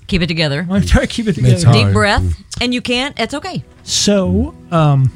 Keep 0.09 0.22
it 0.22 0.27
together. 0.27 0.61
I'm 0.61 0.68
going 0.68 0.81
to 0.81 0.88
try 0.88 1.03
to 1.03 1.07
keep 1.07 1.27
it 1.27 1.35
together. 1.35 1.55
It's 1.55 1.64
hard. 1.64 1.77
Deep 1.77 1.92
breath. 1.92 2.22
And 2.62 2.72
you 2.72 2.81
can't, 2.81 3.18
it's 3.20 3.35
okay. 3.35 3.62
So, 3.83 4.55
um, 4.70 5.12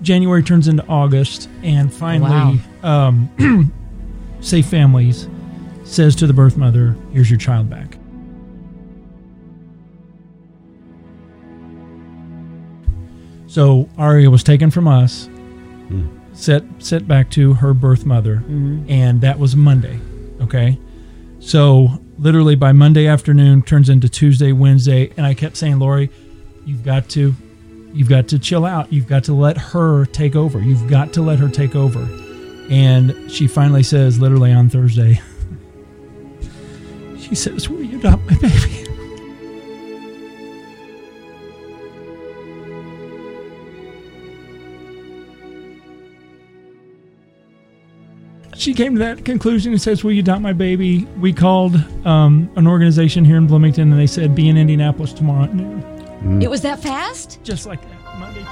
January 0.00 0.42
turns 0.42 0.66
into 0.66 0.86
August, 0.86 1.48
and 1.62 1.92
finally, 1.92 2.58
um, 2.82 3.70
Safe 4.40 4.66
Families 4.66 5.28
says 5.84 6.14
to 6.16 6.26
the 6.26 6.32
birth 6.32 6.56
mother, 6.56 6.96
"Here's 7.12 7.30
your 7.30 7.38
child 7.38 7.68
back." 7.68 7.98
So 13.46 13.88
Aria 13.96 14.30
was 14.30 14.44
taken 14.44 14.70
from 14.70 14.86
us, 14.86 15.26
hmm. 15.88 16.06
set 16.32 16.62
set 16.78 17.08
back 17.08 17.30
to 17.30 17.54
her 17.54 17.74
birth 17.74 18.04
mother, 18.04 18.36
mm-hmm. 18.36 18.84
and 18.90 19.20
that 19.22 19.38
was 19.38 19.56
Monday. 19.56 19.98
Okay, 20.40 20.78
so 21.40 21.88
literally 22.18 22.54
by 22.54 22.72
Monday 22.72 23.06
afternoon 23.06 23.62
turns 23.62 23.88
into 23.88 24.08
Tuesday, 24.08 24.52
Wednesday, 24.52 25.10
and 25.16 25.24
I 25.24 25.34
kept 25.34 25.56
saying, 25.56 25.78
Lori, 25.78 26.10
you've 26.66 26.84
got 26.84 27.08
to 27.10 27.34
you've 27.92 28.08
got 28.08 28.28
to 28.28 28.38
chill 28.38 28.64
out. 28.64 28.92
You've 28.92 29.08
got 29.08 29.24
to 29.24 29.32
let 29.32 29.56
her 29.56 30.04
take 30.06 30.36
over. 30.36 30.60
You've 30.60 30.88
got 30.88 31.12
to 31.14 31.22
let 31.22 31.38
her 31.38 31.48
take 31.48 31.74
over. 31.74 32.06
And 32.70 33.30
she 33.30 33.46
finally 33.46 33.82
says, 33.82 34.20
literally 34.20 34.52
on 34.52 34.68
Thursday, 34.68 35.20
she 37.18 37.34
says, 37.34 37.68
Will 37.68 37.82
you 37.82 37.98
adopt 37.98 38.30
my 38.30 38.36
baby? 38.38 38.84
She 48.58 48.74
came 48.74 48.94
to 48.94 48.98
that 48.98 49.24
conclusion 49.24 49.72
and 49.72 49.80
says, 49.80 50.02
Will 50.02 50.12
you 50.12 50.20
adopt 50.20 50.42
my 50.42 50.52
baby? 50.52 51.04
We 51.20 51.32
called 51.32 51.76
um, 52.04 52.50
an 52.56 52.66
organization 52.66 53.24
here 53.24 53.36
in 53.36 53.46
Bloomington 53.46 53.92
and 53.92 54.00
they 54.00 54.06
said, 54.06 54.34
Be 54.34 54.48
in 54.48 54.56
Indianapolis 54.56 55.12
tomorrow 55.12 55.44
at 55.44 55.54
noon. 55.54 56.42
It 56.42 56.50
was 56.50 56.62
that 56.62 56.82
fast? 56.82 57.38
Just 57.44 57.66
like 57.66 57.80
that. 57.82 58.18
Monday, 58.18 58.42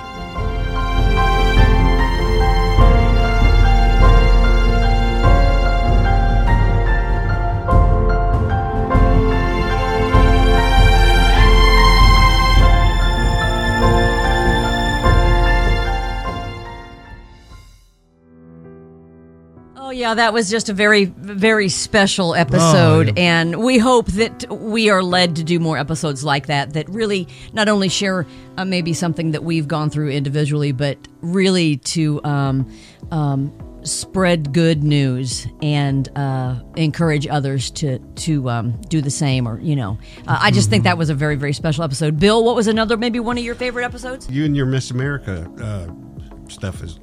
yeah, 20.06 20.14
that 20.14 20.32
was 20.32 20.48
just 20.48 20.68
a 20.68 20.72
very 20.72 21.06
very 21.06 21.68
special 21.68 22.34
episode 22.34 23.08
Oh, 23.08 23.12
yeah. 23.16 23.40
and 23.40 23.56
we 23.64 23.78
hope 23.78 24.06
that 24.12 24.44
we 24.50 24.88
are 24.88 25.02
led 25.02 25.34
to 25.36 25.44
do 25.44 25.58
more 25.58 25.76
episodes 25.78 26.22
like 26.22 26.46
that 26.46 26.74
that 26.74 26.88
really 26.88 27.26
not 27.52 27.68
only 27.68 27.88
share 27.88 28.24
uh, 28.56 28.64
maybe 28.64 28.92
something 28.92 29.32
that 29.32 29.42
we've 29.42 29.66
gone 29.66 29.90
through 29.90 30.10
individually 30.10 30.70
but 30.72 30.96
really 31.22 31.76
to 31.78 32.20
um, 32.24 32.70
um, 33.10 33.52
spread 33.82 34.52
good 34.52 34.84
news 34.84 35.46
and 35.60 36.08
uh, 36.16 36.54
encourage 36.76 37.26
others 37.26 37.70
to 37.72 37.98
to 38.14 38.48
um, 38.48 38.80
do 38.88 39.00
the 39.00 39.10
same 39.10 39.46
or 39.48 39.58
you 39.60 39.74
know 39.74 39.98
uh, 40.28 40.38
I 40.40 40.50
just 40.52 40.70
think 40.70 40.84
that 40.84 40.98
was 40.98 41.10
a 41.10 41.14
very 41.14 41.34
very 41.36 41.52
special 41.52 41.82
episode. 41.82 42.20
Bill, 42.20 42.44
what 42.44 42.54
was 42.54 42.68
another 42.68 42.96
maybe 42.96 43.18
one 43.20 43.38
of 43.38 43.44
your 43.44 43.54
favorite 43.56 43.84
episodes? 43.84 44.30
You 44.30 44.44
and 44.44 44.56
your 44.56 44.66
Miss 44.66 44.90
America 44.92 45.50
uh, 45.60 46.48
stuff 46.48 46.82
is. 46.82 46.98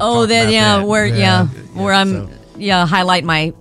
Oh, 0.00 0.26
then 0.26 0.52
yeah, 0.52 0.78
that. 0.78 0.86
where 0.86 1.06
yeah, 1.06 1.16
Yeah. 1.16 1.46
where 1.82 1.94
I'm 1.94 2.26
so- 2.26 2.30
yeah 2.58 2.86
highlight 2.86 3.24
my 3.24 3.52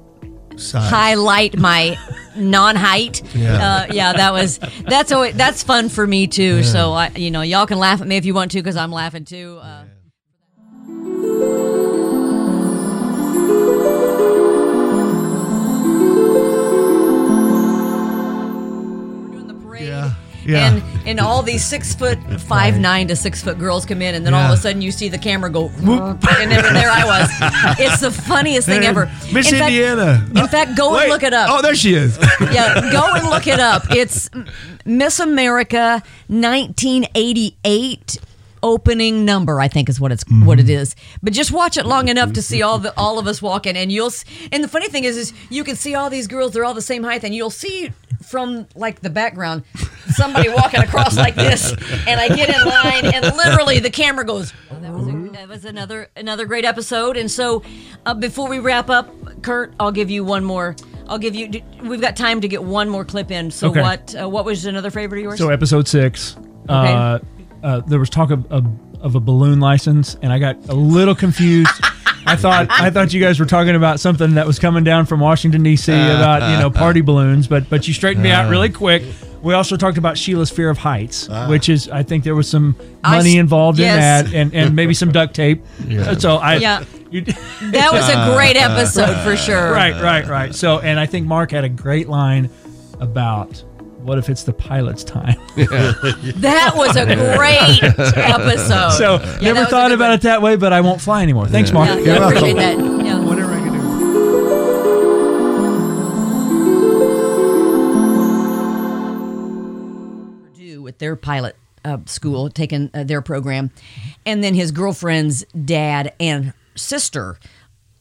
Size. 0.57 0.89
highlight 0.89 1.57
my 1.57 1.97
non-height. 2.35 3.21
Yeah. 3.35 3.85
Uh, 3.89 3.93
yeah, 3.93 4.13
that 4.13 4.33
was 4.33 4.59
that's 4.87 5.11
always, 5.11 5.35
that's 5.35 5.63
fun 5.63 5.89
for 5.89 6.05
me 6.05 6.27
too. 6.27 6.63
So 6.63 6.93
I, 6.93 7.09
you 7.15 7.31
know, 7.31 7.41
y'all 7.41 7.67
can 7.67 7.77
laugh 7.79 8.01
at 8.01 8.07
me 8.07 8.17
if 8.17 8.25
you 8.25 8.33
want 8.33 8.51
to 8.51 8.57
because 8.59 8.75
I'm 8.75 8.91
laughing 8.91 9.25
too. 9.25 9.59
Uh, 9.61 9.83
we're 17.97 19.29
doing 19.31 19.47
the 19.47 19.53
parade. 19.55 19.87
Yeah. 19.87 20.13
Yeah. 20.45 20.73
And 20.73 20.96
and 21.07 21.19
all 21.19 21.41
these 21.41 21.63
six 21.65 21.95
foot 21.95 22.19
five 22.41 22.77
nine 22.79 23.07
to 23.07 23.15
six 23.15 23.41
foot 23.41 23.57
girls 23.57 23.85
come 23.85 24.01
in, 24.01 24.13
and 24.13 24.25
then 24.25 24.33
all 24.33 24.45
of 24.51 24.51
a 24.51 24.61
sudden 24.61 24.81
you 24.81 24.91
see 24.91 25.09
the 25.09 25.17
camera 25.17 25.49
go, 25.49 25.69
whoop, 25.69 26.01
and 26.39 26.51
then 26.51 26.73
there 26.73 26.91
I 26.91 27.03
was. 27.05 27.29
It's 27.79 28.01
the 28.01 28.11
funniest 28.11 28.67
thing 28.67 28.83
ever. 28.83 29.05
Miss 29.33 29.51
In 29.51 29.59
fact- 29.59 29.71
Indiana. 29.71 30.25
in 30.35 30.47
fact, 30.47 30.75
go 30.77 30.93
Wait. 30.93 31.03
and 31.03 31.11
look 31.11 31.23
it 31.23 31.33
up. 31.33 31.49
Oh, 31.49 31.61
there 31.61 31.75
she 31.75 31.93
is. 31.95 32.17
yeah, 32.51 32.91
go 32.91 33.13
and 33.13 33.29
look 33.29 33.47
it 33.47 33.59
up. 33.59 33.83
It's 33.91 34.29
Miss 34.85 35.19
America 35.19 36.03
1988 36.27 38.17
opening 38.67 39.25
number 39.25 39.59
i 39.61 39.67
think 39.67 39.89
is 39.89 39.99
what 39.99 40.11
it's 40.11 40.23
what 40.43 40.59
it 40.59 40.69
is 40.69 40.95
but 41.23 41.33
just 41.33 41.51
watch 41.51 41.77
it 41.77 41.85
long 41.85 42.07
enough 42.09 42.33
to 42.33 42.41
see 42.41 42.61
all 42.61 42.77
the 42.77 42.93
all 42.97 43.17
of 43.17 43.27
us 43.27 43.41
walking 43.41 43.77
and 43.77 43.91
you'll 43.91 44.11
and 44.51 44.63
the 44.63 44.67
funny 44.67 44.87
thing 44.89 45.03
is 45.03 45.15
is 45.17 45.33
you 45.49 45.63
can 45.63 45.75
see 45.75 45.95
all 45.95 46.09
these 46.09 46.27
girls 46.27 46.51
they're 46.53 46.65
all 46.65 46.73
the 46.73 46.81
same 46.81 47.03
height 47.03 47.23
and 47.23 47.33
you'll 47.33 47.49
see 47.49 47.91
from 48.25 48.67
like 48.75 48.99
the 49.01 49.09
background 49.09 49.63
somebody 50.09 50.49
walking 50.49 50.81
across 50.81 51.15
like 51.15 51.35
this 51.35 51.71
and 52.07 52.19
i 52.19 52.27
get 52.27 52.49
in 52.49 52.65
line 52.67 53.05
and 53.13 53.23
literally 53.37 53.79
the 53.79 53.89
camera 53.89 54.25
goes 54.25 54.53
oh, 54.71 54.79
that 54.81 54.93
was, 54.93 55.07
a, 55.07 55.11
that 55.31 55.47
was 55.47 55.65
another 55.65 56.09
another 56.15 56.45
great 56.45 56.65
episode 56.65 57.15
and 57.15 57.31
so 57.31 57.63
uh, 58.05 58.13
before 58.13 58.49
we 58.49 58.59
wrap 58.59 58.89
up 58.89 59.09
kurt 59.41 59.73
i'll 59.79 59.91
give 59.91 60.09
you 60.09 60.23
one 60.23 60.43
more 60.43 60.75
I'll 61.09 61.17
give 61.17 61.35
you. 61.35 61.61
We've 61.83 62.01
got 62.01 62.15
time 62.15 62.41
to 62.41 62.47
get 62.47 62.63
one 62.63 62.89
more 62.89 63.05
clip 63.05 63.31
in. 63.31 63.49
So 63.51 63.69
Okay. 63.69 63.81
what? 63.81 64.15
Uh, 64.15 64.27
what 64.29 64.45
was 64.45 64.65
another 64.65 64.91
favorite 64.91 65.19
of 65.19 65.23
yours? 65.23 65.39
So 65.39 65.49
episode 65.49 65.87
six, 65.87 66.35
uh, 66.67 67.19
uh, 67.63 67.81
there 67.81 67.99
was 67.99 68.09
talk 68.09 68.31
of, 68.31 68.51
of, 68.51 68.65
of 69.01 69.15
a 69.15 69.19
balloon 69.19 69.59
license, 69.59 70.15
and 70.21 70.31
I 70.31 70.39
got 70.39 70.55
a 70.69 70.73
little 70.73 71.15
confused. 71.15 71.71
I 72.25 72.35
thought 72.35 72.67
I 72.69 72.89
thought 72.89 73.13
you 73.13 73.21
guys 73.21 73.39
were 73.39 73.45
talking 73.45 73.75
about 73.75 73.99
something 73.99 74.35
that 74.35 74.45
was 74.45 74.59
coming 74.59 74.83
down 74.83 75.05
from 75.05 75.19
Washington 75.19 75.63
D.C. 75.63 75.91
Uh, 75.91 76.17
about 76.17 76.51
you 76.51 76.59
know 76.59 76.69
party 76.69 77.01
uh, 77.01 77.05
balloons, 77.05 77.47
but 77.47 77.69
but 77.69 77.87
you 77.87 77.93
straightened 77.93 78.23
me 78.23 78.31
out 78.31 78.47
uh. 78.47 78.49
really 78.49 78.69
quick. 78.69 79.03
We 79.41 79.53
also 79.53 79.77
talked 79.77 79.97
about 79.97 80.17
Sheila's 80.17 80.49
fear 80.49 80.69
of 80.69 80.79
heights, 80.79 81.29
ah. 81.29 81.47
which 81.47 81.69
is 81.69 81.89
I 81.89 82.03
think 82.03 82.23
there 82.23 82.35
was 82.35 82.49
some 82.49 82.75
money 83.03 83.33
s- 83.33 83.39
involved 83.39 83.79
yes. 83.79 84.25
in 84.25 84.31
that, 84.31 84.35
and, 84.35 84.53
and 84.53 84.75
maybe 84.75 84.93
some 84.93 85.11
duct 85.11 85.35
tape. 85.35 85.63
So 86.19 86.37
I 86.37 86.55
Yeah. 86.55 86.83
you, 87.11 87.21
that 87.21 87.93
was 87.93 88.09
a 88.09 88.35
great 88.35 88.57
episode 88.57 89.15
for 89.23 89.37
sure. 89.37 89.71
right 89.71 90.01
right 90.01 90.27
right. 90.27 90.55
So 90.55 90.79
and 90.79 90.99
I 90.99 91.05
think 91.05 91.27
Mark 91.27 91.51
had 91.51 91.63
a 91.63 91.69
great 91.69 92.09
line 92.09 92.49
about 92.99 93.63
what 94.01 94.17
if 94.17 94.29
it's 94.29 94.43
the 94.43 94.53
pilot's 94.53 95.03
time. 95.03 95.35
That 96.37 96.73
was 96.75 96.95
a 96.95 97.05
great 97.05 97.83
episode. 98.17 98.91
So 98.97 99.19
Yeah, 99.41 99.53
never 99.53 99.65
thought 99.65 99.91
about 99.91 100.09
one. 100.09 100.13
it 100.13 100.21
that 100.21 100.41
way, 100.41 100.55
but 100.55 100.71
I 100.73 100.81
won't 100.81 101.01
fly 101.01 101.23
anymore. 101.23 101.47
Thanks, 101.47 101.71
Mark. 101.71 101.89
Yeah, 101.89 101.95
yeah, 101.97 102.13
I 102.19 102.27
appreciate 102.27 102.53
that. 102.55 102.77
Yeah. 102.77 103.19
Whatever 103.19 103.53
I 103.53 103.59
can 103.59 103.73
do. 103.73 104.97
Purdue 110.43 110.81
with 110.81 110.97
their 110.99 111.15
pilot 111.15 111.55
uh, 111.85 111.97
school, 112.05 112.49
taking 112.49 112.89
uh, 112.93 113.03
their 113.03 113.21
program, 113.21 113.71
and 114.25 114.43
then 114.43 114.53
his 114.53 114.71
girlfriend's 114.71 115.43
dad 115.53 116.13
and 116.19 116.53
sister 116.75 117.37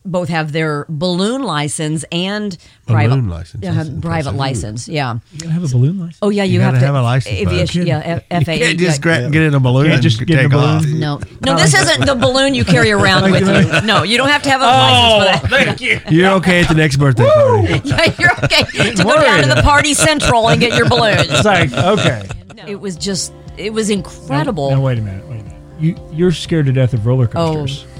both 0.07 0.29
have 0.29 0.53
their 0.53 0.87
balloon 0.89 1.43
license 1.43 2.05
and 2.13 2.57
private 2.87 3.15
Balloon 3.17 3.29
license, 3.29 3.63
Yeah, 3.65 3.73
that's 3.73 3.89
private 3.89 4.31
impressive. 4.31 4.35
license. 4.35 4.89
Yeah. 4.89 5.19
You 5.33 5.41
gotta 5.41 5.53
have 5.53 5.65
a 5.65 5.69
balloon 5.69 5.99
license. 5.99 6.19
Oh 6.23 6.29
yeah, 6.31 6.45
you, 6.45 6.55
You 6.55 6.61
have 6.61 6.75
gotta 6.75 6.87
have 6.87 6.95
a 6.95 7.03
license 7.03 7.39
for 7.39 7.45
that. 7.45 7.53
Aviation, 7.53 7.87
yeah, 7.87 8.21
F- 8.31 8.41
You 8.41 8.45
FAA. 8.47 8.59
can't 8.59 8.79
just 8.79 9.05
yeah. 9.05 9.29
get 9.29 9.43
in 9.43 9.55
a 9.55 9.61
balloon 9.61 9.85
Can't 9.87 9.95
and 9.95 10.03
just 10.03 10.19
just 10.19 10.29
get 10.29 10.39
in 10.39 10.51
take 10.51 10.59
a 10.59 10.63
off. 10.63 10.83
balloon. 10.83 11.01
No, 11.01 11.21
no, 11.45 11.57
this 11.57 11.75
isn't 11.81 12.07
the 12.07 12.15
balloon 12.15 12.55
you 12.55 12.65
carry 12.65 12.93
around 12.93 13.31
with 13.31 13.43
you. 13.47 13.87
No, 13.87 14.03
you 14.03 14.17
don't 14.17 14.29
have 14.29 14.43
to 14.43 14.51
have 14.51 14.61
a 14.61 14.65
oh, 14.65 14.69
license 14.69 15.41
for 15.43 15.49
that. 15.49 15.65
thank 15.65 15.81
you. 15.81 16.01
You're 16.17 16.33
okay 16.35 16.61
at 16.63 16.69
the 16.69 16.75
next 16.75 16.97
birthday 16.97 17.25
party. 17.25 17.81
Yeah, 17.85 18.15
you're 18.19 18.33
okay 18.45 18.63
to 18.95 19.03
go 19.03 19.21
down 19.21 19.43
to 19.43 19.49
the 19.55 19.63
party 19.63 19.95
central 19.95 20.49
and 20.49 20.61
get 20.61 20.77
your 20.77 20.89
balloons. 20.89 21.23
It's 21.29 21.45
like 21.45 21.73
okay. 21.73 22.29
It 22.67 22.81
was 22.81 22.97
just, 22.97 23.33
it 23.57 23.73
was 23.73 23.91
incredible. 23.91 24.71
Now 24.71 24.81
wait 24.81 24.99
a 24.99 25.03
minute. 25.03 25.27
Wait 25.29 25.41
a 25.41 25.45
minute. 25.45 25.61
You 25.79 25.97
you're 26.13 26.33
scared 26.33 26.67
to 26.67 26.73
death 26.73 26.95
of 26.95 27.07
roller 27.07 27.27
oh, 27.35 27.55
coasters. 27.55 27.85
Oh, 27.87 27.96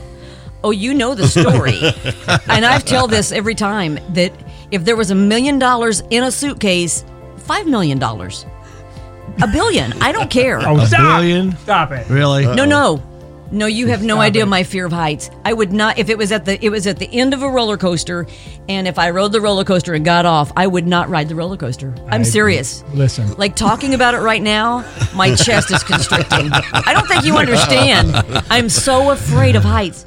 Oh, 0.67 0.73
you 0.73 0.95
know 0.95 1.15
the 1.15 1.29
story. 1.29 1.79
and 2.49 2.67
I've 2.67 2.85
tell 2.85 3.07
this 3.07 3.31
every 3.31 3.55
time 3.55 4.01
that 4.15 4.33
if 4.73 4.85
there 4.85 4.97
was 4.97 5.13
a 5.13 5.15
million 5.15 5.61
dollars 5.61 6.03
in 6.11 6.25
a 6.25 6.31
suitcase, 6.33 7.05
five 7.37 7.69
million 7.69 8.01
dollars, 8.01 8.45
A 9.41 9.47
billion. 9.47 9.93
I 10.03 10.11
don't 10.11 10.29
care. 10.29 10.59
Oh, 10.67 10.79
A 10.81 10.87
stop! 10.89 11.21
billion? 11.21 11.57
Stop 11.59 11.93
it. 11.93 12.09
Really? 12.11 12.47
No, 12.53 12.65
no. 12.65 13.01
No, 13.53 13.67
you 13.67 13.87
have 13.87 14.03
no 14.03 14.15
Stop 14.17 14.23
idea 14.25 14.43
it. 14.43 14.47
my 14.47 14.65
fear 14.65 14.87
of 14.87 14.93
heights. 14.93 15.31
I 15.45 15.53
would 15.53 15.73
not 15.73 15.99
if 16.01 16.09
it 16.09 16.19
was 16.19 16.33
at 16.33 16.45
the 16.47 16.59
it 16.65 16.71
was 16.71 16.89
at 16.89 16.99
the 16.99 17.09
end 17.13 17.33
of 17.33 17.43
a 17.43 17.49
roller 17.49 17.77
coaster 17.77 18.27
and 18.69 18.89
if 18.89 18.99
I 18.99 19.11
rode 19.11 19.31
the 19.31 19.41
roller 19.41 19.63
coaster 19.63 19.95
and 19.95 20.05
got 20.05 20.27
off, 20.27 20.51
I 20.57 20.67
would 20.67 20.89
not 20.89 21.09
ride 21.09 21.29
the 21.29 21.37
roller 21.37 21.57
coaster. 21.57 21.95
I'm 22.09 22.23
I- 22.23 22.25
serious. 22.25 22.83
Listen. 22.93 23.33
Like 23.35 23.55
talking 23.55 23.95
about 23.95 24.15
it 24.15 24.19
right 24.19 24.43
now, 24.43 24.85
my 25.15 25.33
chest 25.37 25.71
is 25.71 25.85
constricting. 25.85 26.51
I 26.53 26.93
don't 26.93 27.07
think 27.07 27.25
you 27.25 27.37
understand. 27.37 28.17
I'm 28.51 28.69
so 28.69 29.13
afraid 29.13 29.55
of 29.55 29.63
heights. 29.63 30.07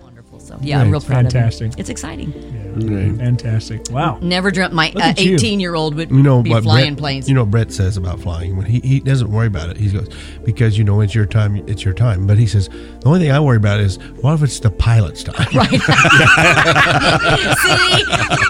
Wonderful. 0.60 0.64
So, 0.64 0.68
yeah, 0.68 0.80
I'm 0.82 0.90
real 0.92 0.98
It's 0.98 1.06
proud 1.06 1.26
of 1.26 1.32
fantastic. 1.32 1.72
It's 1.78 1.90
exciting. 1.90 2.34
Yeah, 2.78 3.14
fantastic. 3.18 3.90
Wow. 3.90 4.20
Never 4.22 4.52
dreamt 4.52 4.74
my 4.74 4.92
Look 4.94 5.04
uh, 5.04 5.08
at 5.08 5.20
you. 5.22 5.36
18 5.36 5.60
year 5.60 5.76
old 5.76 5.96
would 5.96 6.12
You 6.12 6.22
know 6.22 6.42
be 6.44 6.52
what 6.52 6.64
flying 6.64 6.94
Brett, 6.94 7.00
planes. 7.00 7.28
You 7.28 7.34
know 7.36 7.42
what 7.42 7.52
Brett 7.52 7.72
says 7.72 7.98
about 7.98 8.20
flying 8.20 8.56
when 8.58 8.66
he, 8.68 8.80
he 8.82 9.00
doesn't 9.00 9.32
worry 9.32 9.48
about 9.48 9.70
it. 9.70 9.78
He 9.78 9.90
goes 9.92 10.08
because 10.46 10.78
you 10.78 10.84
know 10.84 11.02
it's 11.02 11.16
your 11.16 11.26
time. 11.26 11.56
It's 11.68 11.84
your 11.84 11.94
time. 11.96 12.28
But 12.28 12.38
he 12.38 12.46
says 12.46 12.70
the 12.70 13.02
only 13.06 13.20
thing 13.22 13.32
I 13.32 13.40
worry 13.40 13.58
about 13.58 13.80
is 13.80 13.98
what 14.22 14.34
if 14.36 14.44
it's 14.44 14.60
the 14.60 14.70
pilot's 14.72 15.24
time? 15.24 15.48
right. 15.56 15.70
See, 15.72 15.78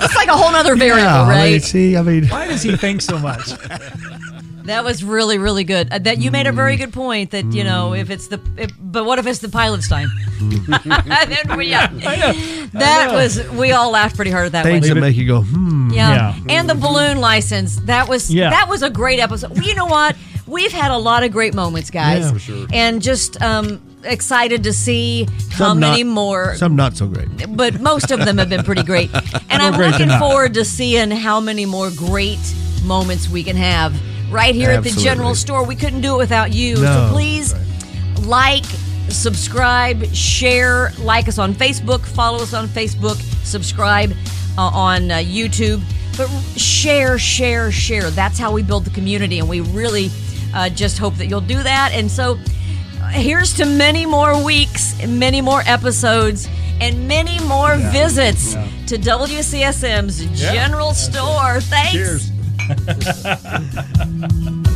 it's 0.04 0.15
like 0.15 0.28
a 0.28 0.38
whole 0.38 0.54
other 0.56 0.76
variable, 0.76 1.04
Yeah, 1.04 1.22
I 1.24 1.30
right? 1.30 1.52
mean, 1.54 1.62
see, 1.62 1.95
I 1.98 2.02
mean, 2.02 2.28
Why 2.28 2.48
does 2.48 2.62
he 2.62 2.76
think 2.76 3.02
so 3.02 3.17
much? 3.17 3.52
That 4.69 4.84
was 4.84 5.03
really, 5.03 5.38
really 5.38 5.63
good. 5.63 5.91
Uh, 5.91 5.97
that 5.99 6.19
you 6.19 6.32
made 6.32 6.47
a 6.47 6.51
very 6.51 6.75
good 6.77 6.93
point. 6.93 7.32
That 7.32 7.45
you 7.53 7.63
know, 7.63 7.93
if 7.93 8.10
it's 8.10 8.27
the, 8.27 8.39
if, 8.58 8.71
but 8.79 9.03
what 9.03 9.17
if 9.19 9.25
it's 9.27 9.39
the 9.39 9.49
pilot's 9.49 9.88
time? 9.89 10.10
Then 10.39 11.58
we- 11.58 11.67
yeah. 11.67 11.88
That 12.73 13.10
was. 13.12 13.47
We 13.51 13.71
all 13.71 13.91
laughed 13.91 14.15
pretty 14.15 14.32
hard 14.32 14.45
at 14.47 14.51
that 14.53 14.63
things 14.63 14.88
one. 14.88 14.95
that 14.95 15.01
make 15.01 15.15
you 15.15 15.27
go, 15.27 15.41
hmm. 15.41 15.89
Yeah. 15.91 16.36
Yeah. 16.45 16.58
and 16.60 16.69
the 16.69 16.75
balloon 16.75 17.19
license. 17.19 17.77
That 17.82 18.08
was. 18.08 18.34
Yeah. 18.34 18.49
That 18.51 18.69
was 18.69 18.84
a 18.84 18.89
great 18.89 19.19
episode. 19.19 19.58
You 19.65 19.75
know 19.75 19.86
what? 19.88 20.15
We've 20.47 20.71
had 20.71 20.91
a 20.91 20.97
lot 20.97 21.23
of 21.23 21.32
great 21.32 21.53
moments, 21.53 21.89
guys. 21.91 22.23
Yeah, 22.25 22.32
for 22.34 22.39
sure. 22.39 22.67
And 22.73 23.01
just 23.03 23.39
um, 23.41 23.79
excited 24.03 24.63
to 24.63 24.73
see 24.73 25.25
how 25.51 25.69
Some 25.69 25.79
many 25.79 26.03
not- 26.03 26.13
more. 26.13 26.55
Some 26.55 26.75
not 26.75 26.95
so 26.97 27.08
great. 27.08 27.27
but 27.55 27.79
most 27.82 28.10
of 28.12 28.19
them 28.25 28.38
have 28.39 28.49
been 28.49 28.63
pretty 28.63 28.84
great. 28.84 29.10
And 29.51 29.62
I'm 29.63 29.79
looking 29.79 30.10
forward 30.19 30.53
to 30.53 30.63
seeing 30.63 31.10
how 31.12 31.39
many 31.41 31.65
more 31.65 31.89
great 31.91 32.39
moments 32.84 33.27
we 33.29 33.43
can 33.43 33.55
have 33.58 33.93
right 34.29 34.53
here 34.55 34.69
at 34.69 34.83
the 34.83 34.91
general 34.91 35.35
store. 35.35 35.65
We 35.65 35.75
couldn't 35.75 36.01
do 36.01 36.15
it 36.15 36.17
without 36.17 36.53
you. 36.53 36.75
So 36.77 36.81
No. 36.83 37.09
please 37.11 37.53
like, 38.25 38.65
subscribe, 39.09 40.05
share, 40.13 40.91
like 40.99 41.27
us 41.27 41.37
on 41.37 41.53
Facebook, 41.53 42.01
follow 42.05 42.39
us 42.43 42.53
on 42.53 42.67
Facebook, 42.67 43.15
subscribe 43.45 44.11
uh, 44.57 44.61
on 44.61 45.11
uh, 45.11 45.15
YouTube. 45.17 45.81
But 46.17 46.27
share, 46.59 47.17
share, 47.17 47.71
share. 47.71 48.09
That's 48.11 48.37
how 48.37 48.51
we 48.51 48.61
build 48.61 48.85
the 48.85 48.91
community, 48.91 49.39
and 49.39 49.47
we 49.47 49.61
really 49.61 50.09
uh, 50.53 50.69
just 50.69 50.97
hope 50.97 51.15
that 51.15 51.27
you'll 51.27 51.39
do 51.41 51.63
that. 51.63 51.91
And 51.93 52.11
so, 52.11 52.35
here's 53.11 53.53
to 53.55 53.65
many 53.65 54.05
more 54.05 54.43
weeks, 54.43 54.95
many 55.07 55.41
more 55.41 55.61
episodes, 55.65 56.47
and 56.81 57.07
many 57.07 57.39
more 57.45 57.77
visits 57.77 58.53
to 58.87 58.97
WCSM's 58.97 60.25
General 60.39 60.93
Store. 60.93 61.61
Thanks. 61.61 61.93
Cheers. 61.93 62.31
Yeah. 62.69 64.63